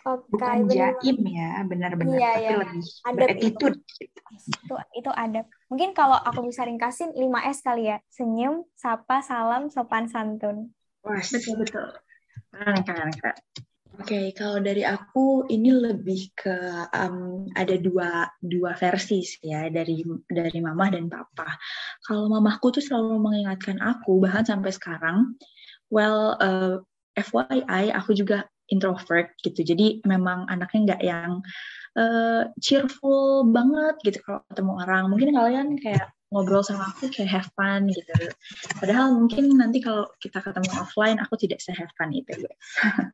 [0.00, 2.56] Okay, Bukan bener jaim ya, benar-benar iya, tapi iya.
[2.56, 3.76] lebih adab beretitude.
[4.00, 4.08] Itu.
[4.48, 5.40] itu itu ada.
[5.68, 8.00] Mungkin kalau aku bisa ringkasin 5S kali ya.
[8.08, 10.72] Senyum, sapa, salam, sopan santun.
[11.04, 11.84] Wah, betul betul.
[12.48, 13.36] Keren, keren, keren.
[14.00, 16.56] Oke, okay, kalau dari aku ini lebih ke
[16.88, 21.60] um, ada dua dua versi sih ya dari dari mama dan papa.
[22.08, 25.36] Kalau mamaku tuh selalu mengingatkan aku bahkan sampai sekarang,
[25.92, 26.80] well uh,
[27.12, 29.60] FYI aku juga introvert gitu.
[29.60, 31.44] Jadi memang anaknya nggak yang
[32.00, 35.04] uh, cheerful banget gitu kalau ketemu orang.
[35.12, 38.14] Mungkin kalian kayak ngobrol sama aku kayak have fun gitu.
[38.78, 42.30] Padahal mungkin nanti kalau kita ketemu offline aku tidak se have fun itu.
[42.46, 43.10] Oke,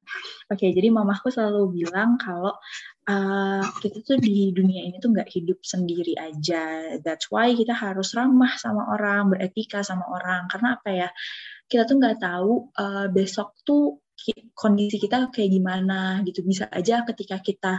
[0.53, 2.53] okay, jadi mamaku selalu bilang kalau
[3.09, 6.97] uh, kita tuh di dunia ini tuh nggak hidup sendiri aja.
[7.01, 10.53] That's why kita harus ramah sama orang, beretika sama orang.
[10.53, 11.09] Karena apa ya?
[11.67, 14.05] Kita tuh nggak tahu uh, besok tuh
[14.57, 17.75] kondisi kita kayak gimana gitu bisa aja ketika kita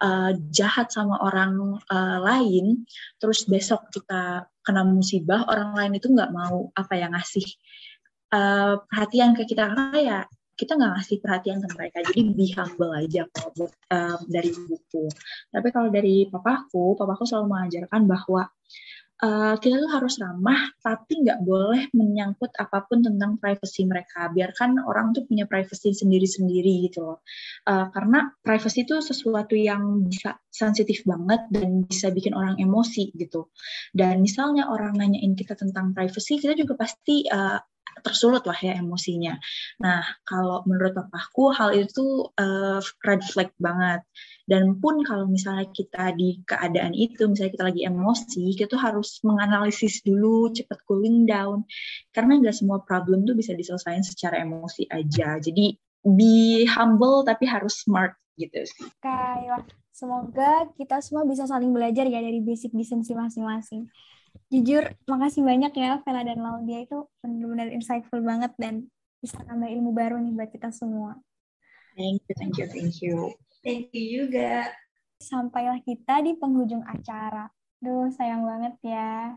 [0.00, 2.86] uh, jahat sama orang uh, lain
[3.18, 7.46] terus besok kita kena musibah orang lain itu nggak mau apa ya ngasih
[8.30, 9.66] uh, perhatian ke kita.
[9.66, 10.18] Karena ya
[10.54, 11.98] kita nggak ngasih perhatian ke mereka.
[12.06, 15.10] Jadi be humble aja kalau buat uh, dari buku.
[15.50, 18.46] Tapi kalau dari papaku papaku selalu mengajarkan bahwa
[19.20, 24.32] uh, kita tuh harus ramah tapi nggak boleh menyangkut apa pun tentang privacy mereka.
[24.32, 27.18] Biarkan orang tuh punya privacy sendiri-sendiri gitu loh.
[27.68, 33.52] Uh, karena privacy itu sesuatu yang bisa sensitif banget dan bisa bikin orang emosi gitu.
[33.92, 37.60] Dan misalnya orang nanyain kita tentang privacy kita juga pasti uh,
[38.00, 39.36] tersulut lah ya emosinya.
[39.82, 44.00] Nah, kalau menurut papaku hal itu uh, red flag banget.
[44.50, 49.22] Dan pun kalau misalnya kita di keadaan itu, misalnya kita lagi emosi, kita tuh harus
[49.22, 51.62] menganalisis dulu, cepat cooling down.
[52.10, 55.38] Karena nggak semua problem tuh bisa diselesaikan secara emosi aja.
[55.38, 58.88] Jadi be humble tapi harus smart gitu sih.
[59.04, 63.86] Kayak semoga kita semua bisa saling belajar ya dari basic decency masing-masing.
[64.50, 68.90] Jujur, makasih banyak ya Vela dan Laudia itu benar-benar insightful banget dan
[69.22, 71.14] bisa nambah ilmu baru nih buat kita semua.
[71.94, 73.16] Thank you, thank you, thank you.
[73.62, 74.72] Thank you juga.
[75.20, 77.52] Sampailah kita di penghujung acara.
[77.78, 79.36] Duh, sayang banget ya.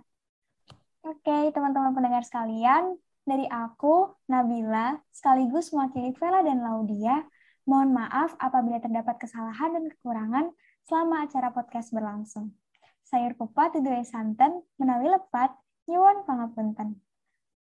[1.03, 2.95] Oke, teman-teman pendengar sekalian,
[3.27, 7.27] dari aku, Nabila, sekaligus mewakili Vela dan Laudia,
[7.67, 10.45] mohon maaf apabila terdapat kesalahan dan kekurangan
[10.87, 12.55] selama acara podcast berlangsung.
[13.03, 15.53] Sayur pepat tuduh santen, menawi lepat,
[15.87, 16.99] nyuwun pangapunten.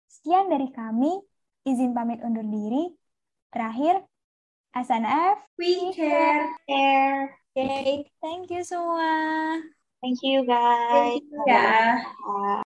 [0.08, 1.10] Sekian dari kami,
[1.66, 2.94] izin pamit undur diri.
[3.50, 4.06] Terakhir,
[4.74, 5.38] SNF.
[5.58, 6.50] We care.
[6.66, 7.38] care.
[7.54, 9.62] Okay, thank you semua.
[10.02, 11.22] Thank you guys.
[11.22, 12.63] Thank you ya.